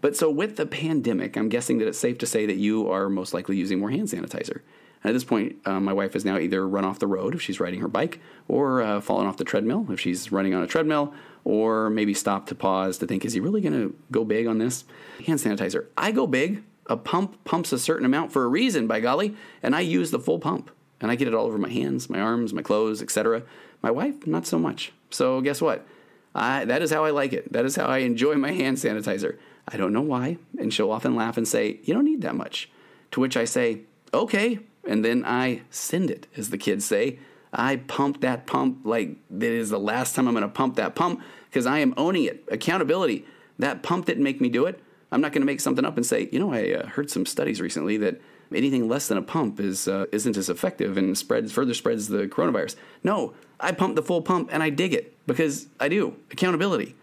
But 0.00 0.16
so 0.16 0.30
with 0.30 0.56
the 0.56 0.66
pandemic, 0.66 1.36
I'm 1.36 1.48
guessing 1.48 1.78
that 1.78 1.88
it's 1.88 1.98
safe 1.98 2.18
to 2.18 2.26
say 2.26 2.44
that 2.44 2.56
you 2.56 2.90
are 2.90 3.08
most 3.08 3.32
likely 3.32 3.56
using 3.56 3.78
more 3.78 3.90
hand 3.90 4.08
sanitizer. 4.08 4.60
And 5.02 5.10
at 5.10 5.12
this 5.12 5.24
point, 5.24 5.56
uh, 5.64 5.80
my 5.80 5.92
wife 5.92 6.12
has 6.12 6.24
now 6.24 6.38
either 6.38 6.68
run 6.68 6.84
off 6.84 6.98
the 6.98 7.06
road 7.06 7.34
if 7.34 7.40
she's 7.40 7.60
riding 7.60 7.80
her 7.80 7.88
bike, 7.88 8.20
or 8.48 8.82
uh, 8.82 9.00
fallen 9.00 9.26
off 9.26 9.36
the 9.38 9.44
treadmill 9.44 9.86
if 9.90 10.00
she's 10.00 10.30
running 10.30 10.54
on 10.54 10.62
a 10.62 10.66
treadmill, 10.66 11.14
or 11.44 11.90
maybe 11.90 12.14
stopped 12.14 12.48
to 12.48 12.54
pause 12.54 12.98
to 12.98 13.06
think, 13.06 13.24
is 13.24 13.32
he 13.32 13.40
really 13.40 13.60
going 13.60 13.74
to 13.74 13.94
go 14.10 14.24
big 14.24 14.46
on 14.46 14.58
this? 14.58 14.84
Hand 15.26 15.40
sanitizer. 15.40 15.86
I 15.96 16.10
go 16.12 16.26
big. 16.26 16.64
A 16.86 16.98
pump 16.98 17.42
pumps 17.44 17.72
a 17.72 17.78
certain 17.78 18.04
amount 18.04 18.30
for 18.30 18.44
a 18.44 18.48
reason, 18.48 18.86
by 18.86 19.00
golly, 19.00 19.34
and 19.62 19.74
I 19.74 19.80
use 19.80 20.10
the 20.10 20.18
full 20.18 20.38
pump. 20.38 20.70
And 21.04 21.10
I 21.10 21.16
get 21.16 21.28
it 21.28 21.34
all 21.34 21.44
over 21.44 21.58
my 21.58 21.68
hands, 21.68 22.08
my 22.08 22.18
arms, 22.18 22.54
my 22.54 22.62
clothes, 22.62 23.02
etc. 23.02 23.42
My 23.82 23.90
wife, 23.90 24.26
not 24.26 24.46
so 24.46 24.58
much. 24.58 24.90
So 25.10 25.42
guess 25.42 25.60
what? 25.60 25.86
I, 26.34 26.64
that 26.64 26.80
is 26.80 26.90
how 26.90 27.04
I 27.04 27.10
like 27.10 27.34
it. 27.34 27.52
That 27.52 27.66
is 27.66 27.76
how 27.76 27.84
I 27.84 27.98
enjoy 27.98 28.36
my 28.36 28.52
hand 28.52 28.78
sanitizer. 28.78 29.36
I 29.68 29.76
don't 29.76 29.92
know 29.92 30.00
why. 30.00 30.38
And 30.58 30.72
she'll 30.72 30.90
often 30.90 31.14
laugh 31.14 31.36
and 31.36 31.46
say, 31.46 31.78
You 31.82 31.92
don't 31.92 32.06
need 32.06 32.22
that 32.22 32.34
much. 32.34 32.70
To 33.10 33.20
which 33.20 33.36
I 33.36 33.44
say, 33.44 33.80
Okay, 34.14 34.60
and 34.88 35.04
then 35.04 35.26
I 35.26 35.60
send 35.68 36.10
it, 36.10 36.26
as 36.38 36.48
the 36.48 36.56
kids 36.56 36.86
say. 36.86 37.18
I 37.52 37.76
pump 37.76 38.22
that 38.22 38.46
pump 38.46 38.78
like 38.84 39.18
that 39.28 39.52
is 39.52 39.68
the 39.68 39.78
last 39.78 40.14
time 40.14 40.26
I'm 40.26 40.32
going 40.32 40.40
to 40.40 40.48
pump 40.48 40.76
that 40.76 40.94
pump 40.94 41.20
because 41.50 41.66
I 41.66 41.80
am 41.80 41.92
owning 41.98 42.24
it. 42.24 42.48
Accountability. 42.50 43.26
That 43.58 43.82
pump 43.82 44.06
didn't 44.06 44.24
make 44.24 44.40
me 44.40 44.48
do 44.48 44.64
it. 44.64 44.82
I'm 45.12 45.20
not 45.20 45.32
going 45.32 45.42
to 45.42 45.46
make 45.46 45.60
something 45.60 45.84
up 45.84 45.98
and 45.98 46.06
say, 46.06 46.30
you 46.32 46.38
know, 46.38 46.54
I 46.54 46.72
uh, 46.72 46.86
heard 46.86 47.10
some 47.10 47.26
studies 47.26 47.60
recently 47.60 47.98
that 47.98 48.22
anything 48.52 48.88
less 48.88 49.08
than 49.08 49.18
a 49.18 49.22
pump 49.22 49.60
is 49.60 49.88
uh, 49.88 50.06
isn't 50.12 50.36
as 50.36 50.48
effective 50.48 50.96
and 50.96 51.16
spreads 51.16 51.52
further 51.52 51.74
spreads 51.74 52.08
the 52.08 52.26
coronavirus. 52.26 52.76
No, 53.02 53.34
I 53.60 53.72
pump 53.72 53.96
the 53.96 54.02
full 54.02 54.22
pump 54.22 54.50
and 54.52 54.62
I 54.62 54.70
dig 54.70 54.92
it 54.94 55.16
because 55.26 55.68
I 55.80 55.88
do 55.88 56.16
accountability. 56.30 56.94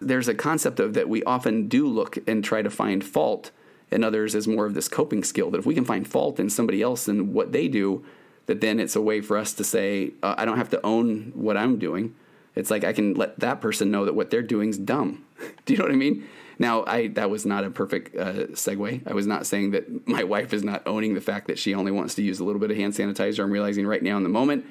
There's 0.00 0.28
a 0.28 0.34
concept 0.34 0.78
of 0.78 0.94
that 0.94 1.08
we 1.08 1.22
often 1.24 1.68
do 1.68 1.86
look 1.86 2.18
and 2.28 2.44
try 2.44 2.62
to 2.62 2.70
find 2.70 3.04
fault 3.04 3.50
in 3.90 4.04
others 4.04 4.34
as 4.34 4.46
more 4.46 4.66
of 4.66 4.74
this 4.74 4.88
coping 4.88 5.24
skill. 5.24 5.50
That 5.50 5.58
if 5.58 5.66
we 5.66 5.74
can 5.74 5.84
find 5.84 6.06
fault 6.06 6.38
in 6.38 6.50
somebody 6.50 6.82
else 6.82 7.08
and 7.08 7.32
what 7.32 7.52
they 7.52 7.68
do, 7.68 8.04
that 8.46 8.60
then 8.60 8.78
it's 8.78 8.96
a 8.96 9.00
way 9.00 9.20
for 9.20 9.36
us 9.36 9.52
to 9.54 9.64
say, 9.64 10.12
uh, 10.22 10.34
I 10.36 10.44
don't 10.44 10.58
have 10.58 10.70
to 10.70 10.84
own 10.84 11.32
what 11.34 11.56
I'm 11.56 11.78
doing. 11.78 12.14
It's 12.54 12.70
like 12.70 12.84
I 12.84 12.92
can 12.92 13.14
let 13.14 13.40
that 13.40 13.60
person 13.60 13.90
know 13.90 14.04
that 14.04 14.14
what 14.14 14.30
they're 14.30 14.42
doing 14.42 14.70
is 14.70 14.78
dumb. 14.78 15.24
do 15.64 15.72
you 15.72 15.78
know 15.78 15.84
what 15.84 15.92
I 15.92 15.96
mean? 15.96 16.26
Now, 16.58 16.84
I 16.86 17.08
that 17.08 17.30
was 17.30 17.44
not 17.44 17.64
a 17.64 17.70
perfect 17.70 18.16
uh, 18.16 18.46
segue. 18.52 19.02
I 19.06 19.12
was 19.12 19.26
not 19.26 19.46
saying 19.46 19.72
that 19.72 20.08
my 20.08 20.24
wife 20.24 20.52
is 20.52 20.64
not 20.64 20.82
owning 20.86 21.14
the 21.14 21.20
fact 21.20 21.48
that 21.48 21.58
she 21.58 21.74
only 21.74 21.92
wants 21.92 22.14
to 22.16 22.22
use 22.22 22.40
a 22.40 22.44
little 22.44 22.60
bit 22.60 22.70
of 22.70 22.76
hand 22.76 22.94
sanitizer. 22.94 23.42
I'm 23.42 23.50
realizing 23.50 23.86
right 23.86 24.02
now 24.02 24.16
in 24.16 24.22
the 24.22 24.28
moment 24.28 24.64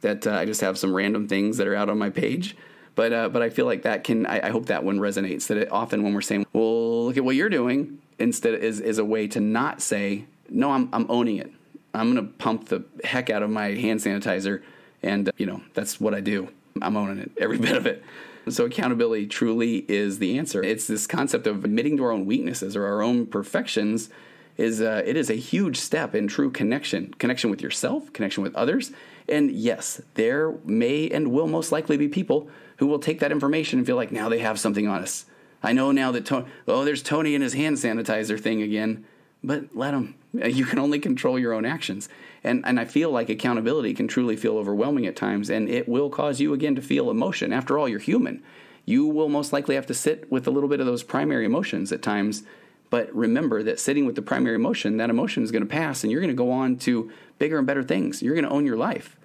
that 0.00 0.26
uh, 0.26 0.32
I 0.32 0.44
just 0.44 0.60
have 0.60 0.78
some 0.78 0.94
random 0.94 1.28
things 1.28 1.56
that 1.56 1.66
are 1.66 1.74
out 1.74 1.88
on 1.88 1.98
my 1.98 2.10
page. 2.10 2.56
But 2.94 3.12
uh, 3.12 3.28
but 3.28 3.42
I 3.42 3.50
feel 3.50 3.66
like 3.66 3.82
that 3.82 4.04
can. 4.04 4.26
I, 4.26 4.48
I 4.48 4.50
hope 4.50 4.66
that 4.66 4.82
one 4.82 4.98
resonates. 4.98 5.46
That 5.46 5.58
it, 5.58 5.72
often 5.72 6.02
when 6.02 6.14
we're 6.14 6.20
saying, 6.20 6.46
"Well, 6.52 7.06
look 7.06 7.16
at 7.16 7.24
what 7.24 7.36
you're 7.36 7.48
doing," 7.48 8.00
instead 8.18 8.54
is 8.54 8.80
is 8.80 8.98
a 8.98 9.04
way 9.04 9.26
to 9.28 9.40
not 9.40 9.80
say 9.80 10.24
no 10.48 10.70
i'm 10.70 10.88
i'm 10.92 11.06
owning 11.08 11.36
it 11.36 11.52
i'm 11.94 12.14
to 12.14 12.22
pump 12.22 12.68
the 12.68 12.84
heck 13.04 13.30
out 13.30 13.42
of 13.42 13.50
my 13.50 13.68
hand 13.68 14.00
sanitizer 14.00 14.62
and 15.02 15.30
you 15.36 15.46
know 15.46 15.60
that's 15.74 16.00
what 16.00 16.14
i 16.14 16.20
do 16.20 16.48
i'm 16.82 16.96
owning 16.96 17.18
it 17.18 17.30
every 17.38 17.58
bit 17.66 17.76
of 17.76 17.86
it 17.86 18.02
so 18.48 18.64
accountability 18.64 19.26
truly 19.26 19.84
is 19.88 20.18
the 20.18 20.38
answer 20.38 20.62
it's 20.62 20.86
this 20.86 21.06
concept 21.06 21.46
of 21.46 21.64
admitting 21.64 21.96
to 21.96 22.04
our 22.04 22.10
own 22.10 22.26
weaknesses 22.26 22.76
or 22.76 22.86
our 22.86 23.02
own 23.02 23.26
perfections 23.26 24.10
is 24.56 24.80
it 24.80 25.16
is 25.16 25.30
a 25.30 25.34
huge 25.34 25.76
step 25.76 26.14
in 26.14 26.26
true 26.26 26.50
connection 26.50 27.12
connection 27.14 27.50
with 27.50 27.62
yourself 27.62 28.12
connection 28.12 28.42
with 28.42 28.54
others 28.54 28.90
and 29.28 29.50
yes 29.50 30.00
there 30.14 30.54
may 30.64 31.08
and 31.10 31.28
will 31.28 31.46
most 31.46 31.72
likely 31.72 31.96
be 31.96 32.08
people 32.08 32.48
who 32.78 32.86
will 32.86 32.98
take 32.98 33.20
that 33.20 33.32
information 33.32 33.78
and 33.78 33.86
feel 33.86 33.96
like 33.96 34.12
now 34.12 34.28
they 34.28 34.38
have 34.38 34.58
something 34.58 34.88
on 34.88 35.02
us 35.02 35.26
I 35.62 35.72
know 35.72 35.92
now 35.92 36.12
that 36.12 36.26
Tony, 36.26 36.46
oh, 36.66 36.84
there's 36.84 37.02
Tony 37.02 37.34
and 37.34 37.42
his 37.42 37.54
hand 37.54 37.76
sanitizer 37.76 38.38
thing 38.38 38.62
again, 38.62 39.04
but 39.42 39.76
let 39.76 39.94
him. 39.94 40.14
You 40.32 40.64
can 40.64 40.78
only 40.78 40.98
control 40.98 41.38
your 41.38 41.52
own 41.52 41.64
actions. 41.64 42.08
And, 42.44 42.64
and 42.66 42.78
I 42.78 42.84
feel 42.84 43.10
like 43.10 43.28
accountability 43.28 43.94
can 43.94 44.08
truly 44.08 44.36
feel 44.36 44.56
overwhelming 44.56 45.06
at 45.06 45.16
times, 45.16 45.50
and 45.50 45.68
it 45.68 45.88
will 45.88 46.10
cause 46.10 46.40
you 46.40 46.52
again 46.52 46.74
to 46.76 46.82
feel 46.82 47.10
emotion. 47.10 47.52
After 47.52 47.78
all, 47.78 47.88
you're 47.88 47.98
human. 47.98 48.42
You 48.84 49.06
will 49.06 49.28
most 49.28 49.52
likely 49.52 49.74
have 49.74 49.86
to 49.86 49.94
sit 49.94 50.30
with 50.30 50.46
a 50.46 50.50
little 50.50 50.68
bit 50.68 50.80
of 50.80 50.86
those 50.86 51.02
primary 51.02 51.44
emotions 51.44 51.92
at 51.92 52.02
times. 52.02 52.44
But 52.90 53.14
remember 53.14 53.62
that 53.62 53.80
sitting 53.80 54.06
with 54.06 54.14
the 54.14 54.22
primary 54.22 54.54
emotion, 54.54 54.96
that 54.96 55.10
emotion 55.10 55.42
is 55.42 55.50
going 55.50 55.62
to 55.62 55.68
pass, 55.68 56.02
and 56.02 56.10
you're 56.10 56.22
going 56.22 56.34
to 56.34 56.34
go 56.34 56.50
on 56.50 56.76
to 56.78 57.10
bigger 57.38 57.58
and 57.58 57.66
better 57.66 57.82
things. 57.82 58.22
You're 58.22 58.34
going 58.34 58.46
to 58.46 58.50
own 58.50 58.64
your 58.64 58.78
life. 58.78 59.16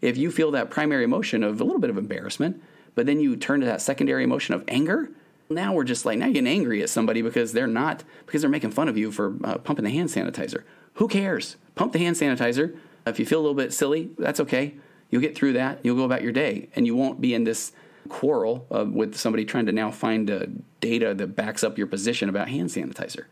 If 0.00 0.16
you 0.16 0.30
feel 0.30 0.52
that 0.52 0.70
primary 0.70 1.04
emotion 1.04 1.42
of 1.42 1.60
a 1.60 1.64
little 1.64 1.80
bit 1.80 1.90
of 1.90 1.98
embarrassment, 1.98 2.62
but 2.94 3.06
then 3.06 3.20
you 3.20 3.36
turn 3.36 3.60
to 3.60 3.66
that 3.66 3.82
secondary 3.82 4.22
emotion 4.22 4.54
of 4.54 4.62
anger, 4.68 5.10
now 5.50 5.72
we're 5.72 5.84
just 5.84 6.04
like, 6.04 6.18
now 6.18 6.26
you're 6.26 6.34
getting 6.34 6.48
angry 6.48 6.82
at 6.82 6.90
somebody 6.90 7.22
because 7.22 7.52
they're 7.52 7.66
not, 7.66 8.04
because 8.26 8.42
they're 8.42 8.50
making 8.50 8.70
fun 8.70 8.88
of 8.88 8.96
you 8.96 9.10
for 9.10 9.36
uh, 9.44 9.58
pumping 9.58 9.84
the 9.84 9.90
hand 9.90 10.10
sanitizer. 10.10 10.64
Who 10.94 11.08
cares? 11.08 11.56
Pump 11.74 11.92
the 11.92 11.98
hand 11.98 12.16
sanitizer. 12.16 12.76
If 13.06 13.18
you 13.18 13.26
feel 13.26 13.40
a 13.40 13.42
little 13.42 13.54
bit 13.54 13.72
silly, 13.72 14.10
that's 14.18 14.40
okay. 14.40 14.74
You'll 15.10 15.22
get 15.22 15.36
through 15.36 15.54
that. 15.54 15.80
You'll 15.82 15.96
go 15.96 16.04
about 16.04 16.22
your 16.22 16.32
day, 16.32 16.68
and 16.74 16.86
you 16.86 16.94
won't 16.94 17.20
be 17.20 17.32
in 17.34 17.44
this 17.44 17.72
quarrel 18.08 18.66
uh, 18.70 18.84
with 18.84 19.16
somebody 19.16 19.44
trying 19.44 19.66
to 19.66 19.72
now 19.72 19.90
find 19.90 20.30
uh, 20.30 20.46
data 20.80 21.14
that 21.14 21.28
backs 21.28 21.62
up 21.62 21.78
your 21.78 21.86
position 21.86 22.28
about 22.28 22.48
hand 22.48 22.68
sanitizer. 22.68 23.24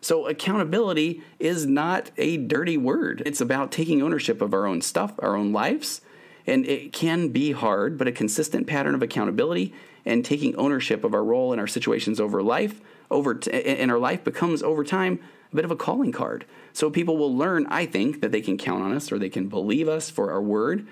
So, 0.00 0.26
accountability 0.26 1.22
is 1.38 1.64
not 1.64 2.10
a 2.18 2.36
dirty 2.36 2.76
word. 2.76 3.22
It's 3.24 3.40
about 3.40 3.72
taking 3.72 4.02
ownership 4.02 4.42
of 4.42 4.52
our 4.52 4.66
own 4.66 4.82
stuff, 4.82 5.14
our 5.18 5.34
own 5.34 5.52
lives. 5.52 6.02
And 6.46 6.66
it 6.66 6.92
can 6.92 7.28
be 7.28 7.52
hard, 7.52 7.96
but 7.96 8.06
a 8.06 8.12
consistent 8.12 8.66
pattern 8.66 8.94
of 8.94 9.02
accountability 9.02 9.72
and 10.06 10.24
taking 10.24 10.54
ownership 10.56 11.04
of 11.04 11.14
our 11.14 11.24
role 11.24 11.52
in 11.52 11.58
our 11.58 11.66
situations 11.66 12.20
over 12.20 12.42
life 12.42 12.80
over 13.10 13.34
t- 13.34 13.50
in 13.50 13.90
our 13.90 13.98
life 13.98 14.24
becomes 14.24 14.62
over 14.62 14.84
time 14.84 15.20
a 15.52 15.56
bit 15.56 15.64
of 15.64 15.70
a 15.70 15.76
calling 15.76 16.12
card. 16.12 16.44
So 16.72 16.90
people 16.90 17.16
will 17.16 17.34
learn, 17.34 17.66
I 17.68 17.86
think, 17.86 18.20
that 18.20 18.32
they 18.32 18.40
can 18.40 18.58
count 18.58 18.82
on 18.82 18.92
us 18.92 19.12
or 19.12 19.18
they 19.18 19.28
can 19.28 19.48
believe 19.48 19.88
us 19.88 20.10
for 20.10 20.32
our 20.32 20.42
word. 20.42 20.86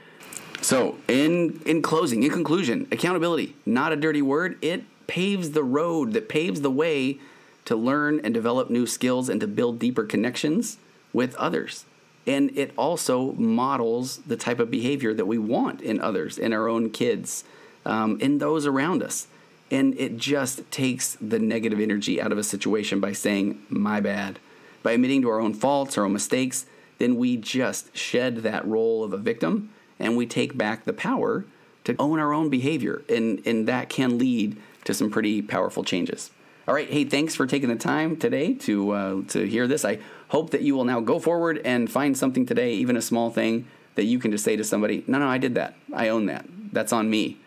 So, 0.61 0.99
in 1.09 1.61
in 1.67 1.83
closing, 1.83 2.23
in 2.23 2.31
conclusion, 2.31 2.87
accountability, 2.93 3.57
not 3.67 3.93
a 3.93 3.97
dirty 3.97 4.23
word. 4.23 4.57
It 4.63 4.85
paves 5.09 5.51
the 5.51 5.65
road, 5.65 6.13
that 6.13 6.29
paves 6.29 6.61
the 6.61 6.71
way 6.71 7.19
to 7.65 7.75
learn 7.75 8.21
and 8.23 8.33
develop 8.33 8.71
new 8.71 8.87
skills 8.87 9.29
and 9.29 9.41
to 9.41 9.49
build 9.49 9.81
deeper 9.81 10.05
connections 10.05 10.79
with 11.13 11.35
others. 11.35 11.85
And 12.25 12.57
it 12.57 12.73
also 12.79 13.33
models 13.33 14.19
the 14.19 14.37
type 14.37 14.61
of 14.61 14.71
behavior 14.71 15.13
that 15.13 15.27
we 15.27 15.39
want 15.39 15.81
in 15.81 16.01
others, 16.01 16.39
in 16.39 16.53
our 16.53 16.69
own 16.69 16.91
kids, 16.91 17.43
um, 17.85 18.19
in 18.21 18.39
those 18.39 18.67
around 18.67 19.03
us. 19.03 19.27
And 19.71 19.99
it 19.99 20.19
just 20.19 20.71
takes 20.71 21.17
the 21.21 21.39
negative 21.39 21.81
energy 21.81 22.21
out 22.21 22.33
of 22.33 22.39
a 22.39 22.45
situation 22.45 23.01
by 23.01 23.13
saying, 23.13 23.63
my 23.69 24.01
bad. 24.01 24.39
By 24.83 24.93
admitting 24.93 25.23
to 25.23 25.31
our 25.31 25.41
own 25.41 25.55
faults, 25.55 25.97
our 25.97 26.05
own 26.05 26.13
mistakes, 26.13 26.67
then 26.99 27.17
we 27.17 27.37
just 27.37 27.97
shed 27.97 28.39
that 28.39 28.67
role 28.67 29.03
of 29.03 29.13
a 29.13 29.17
victim 29.17 29.71
and 29.99 30.17
we 30.17 30.27
take 30.27 30.59
back 30.59 30.85
the 30.85 30.93
power 30.93 31.45
to 31.85 31.97
own 31.99 32.19
our 32.19 32.33
own 32.33 32.51
behavior. 32.51 33.03
And, 33.09 33.41
and 33.47 33.67
that 33.67 33.89
can 33.89 34.19
lead 34.19 34.61
to 34.85 34.95
some 34.95 35.11
pretty 35.11 35.43
powerful 35.43 35.85
changes. 35.85 36.31
All 36.69 36.75
right, 36.75 36.89
hey, 36.89 37.05
thanks 37.05 37.35
for 37.35 37.47
taking 37.47 37.69
the 37.69 37.77
time 37.77 38.17
today 38.17 38.55
to 38.55 38.91
uh, 38.93 39.23
to 39.29 39.49
hear 39.49 39.67
this. 39.67 39.85
I 39.85 39.99
hope 40.29 40.51
that 40.51 40.63
you 40.63 40.77
will 40.77 40.85
now 40.85 41.01
go 41.01 41.19
forward 41.19 41.61
and 41.65 41.91
find 41.91 42.17
something 42.17 42.47
today, 42.47 42.75
even 42.75 42.97
a 42.97 43.03
small 43.03 43.31
thing 43.31 43.67
that 43.97 44.05
you 44.05 44.21
can 44.21 44.31
just 44.31 44.45
say 44.45 44.55
to 44.55 44.63
somebody, 44.63 45.03
"No, 45.09 45.19
no, 45.19 45.27
I 45.27 45.39
did 45.39 45.57
that. 45.57 45.75
I 45.93 46.09
own 46.09 46.27
that. 46.27 46.47
That's 46.73 46.93
on 46.93 47.11
me," 47.11 47.39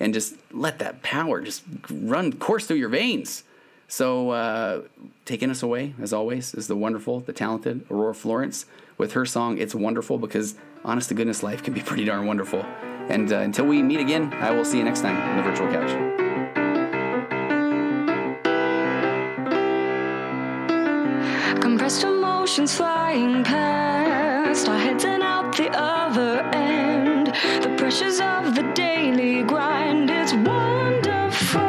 and 0.00 0.12
just 0.12 0.34
let 0.52 0.78
that 0.78 1.02
power 1.02 1.40
just 1.40 1.62
run 1.90 2.32
course 2.32 2.66
through 2.66 2.76
your 2.76 2.88
veins. 2.88 3.44
So, 3.86 4.30
uh, 4.30 4.82
taking 5.24 5.50
us 5.50 5.62
away, 5.62 5.94
as 6.00 6.12
always, 6.12 6.54
is 6.54 6.66
the 6.66 6.76
wonderful, 6.76 7.20
the 7.20 7.32
talented 7.32 7.84
Aurora 7.90 8.14
Florence 8.14 8.66
with 8.96 9.12
her 9.12 9.26
song 9.26 9.58
"It's 9.58 9.74
Wonderful" 9.74 10.18
because 10.18 10.54
honest 10.84 11.08
to 11.10 11.14
goodness, 11.14 11.42
life 11.42 11.62
can 11.62 11.74
be 11.74 11.80
pretty 11.80 12.04
darn 12.04 12.26
wonderful. 12.26 12.64
And 13.08 13.30
uh, 13.32 13.38
until 13.38 13.66
we 13.66 13.82
meet 13.82 14.00
again, 14.00 14.32
I 14.34 14.50
will 14.50 14.64
see 14.64 14.78
you 14.78 14.84
next 14.84 15.02
time 15.02 15.16
on 15.16 15.36
the 15.36 15.42
virtual 15.42 15.68
couch. 15.70 15.90
Compressed 21.60 22.04
emotions 22.04 22.74
flying 22.74 23.44
past 23.44 24.68
our 24.68 24.78
heads 24.78 25.04
and 25.04 25.22
out 25.22 25.54
the 25.54 25.68
other 25.70 26.40
end. 26.54 27.26
The 27.26 27.73
pressures 27.84 28.18
of 28.18 28.54
the 28.54 28.62
daily 28.72 29.42
grind, 29.42 30.08
it's 30.08 30.32
wonderful. 30.32 31.60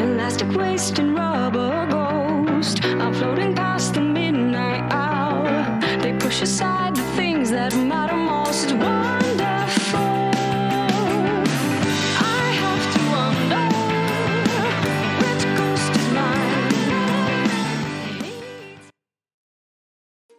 Elastic 0.00 0.48
waist 0.52 0.96
and 1.00 1.16
rubber 1.16 1.88
ghost 1.90 2.84
are 2.84 3.12
floating 3.14 3.52
past 3.52 3.94
the 3.94 4.00
midnight 4.00 4.84
hour. 4.92 5.80
They 6.00 6.12
push 6.12 6.40
aside 6.40 6.94
the 6.94 7.02
things 7.16 7.50
that 7.50 7.74
matter 7.74 8.14
most. 8.14 8.62
It's 8.62 8.72
wonderful. 8.74 10.30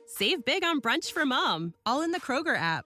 Save 0.08 0.46
big 0.46 0.64
on 0.64 0.80
brunch 0.80 1.12
for 1.12 1.26
mom, 1.26 1.74
all 1.86 2.02
in 2.02 2.12
the 2.12 2.20
Kroger 2.22 2.56
app. 2.56 2.86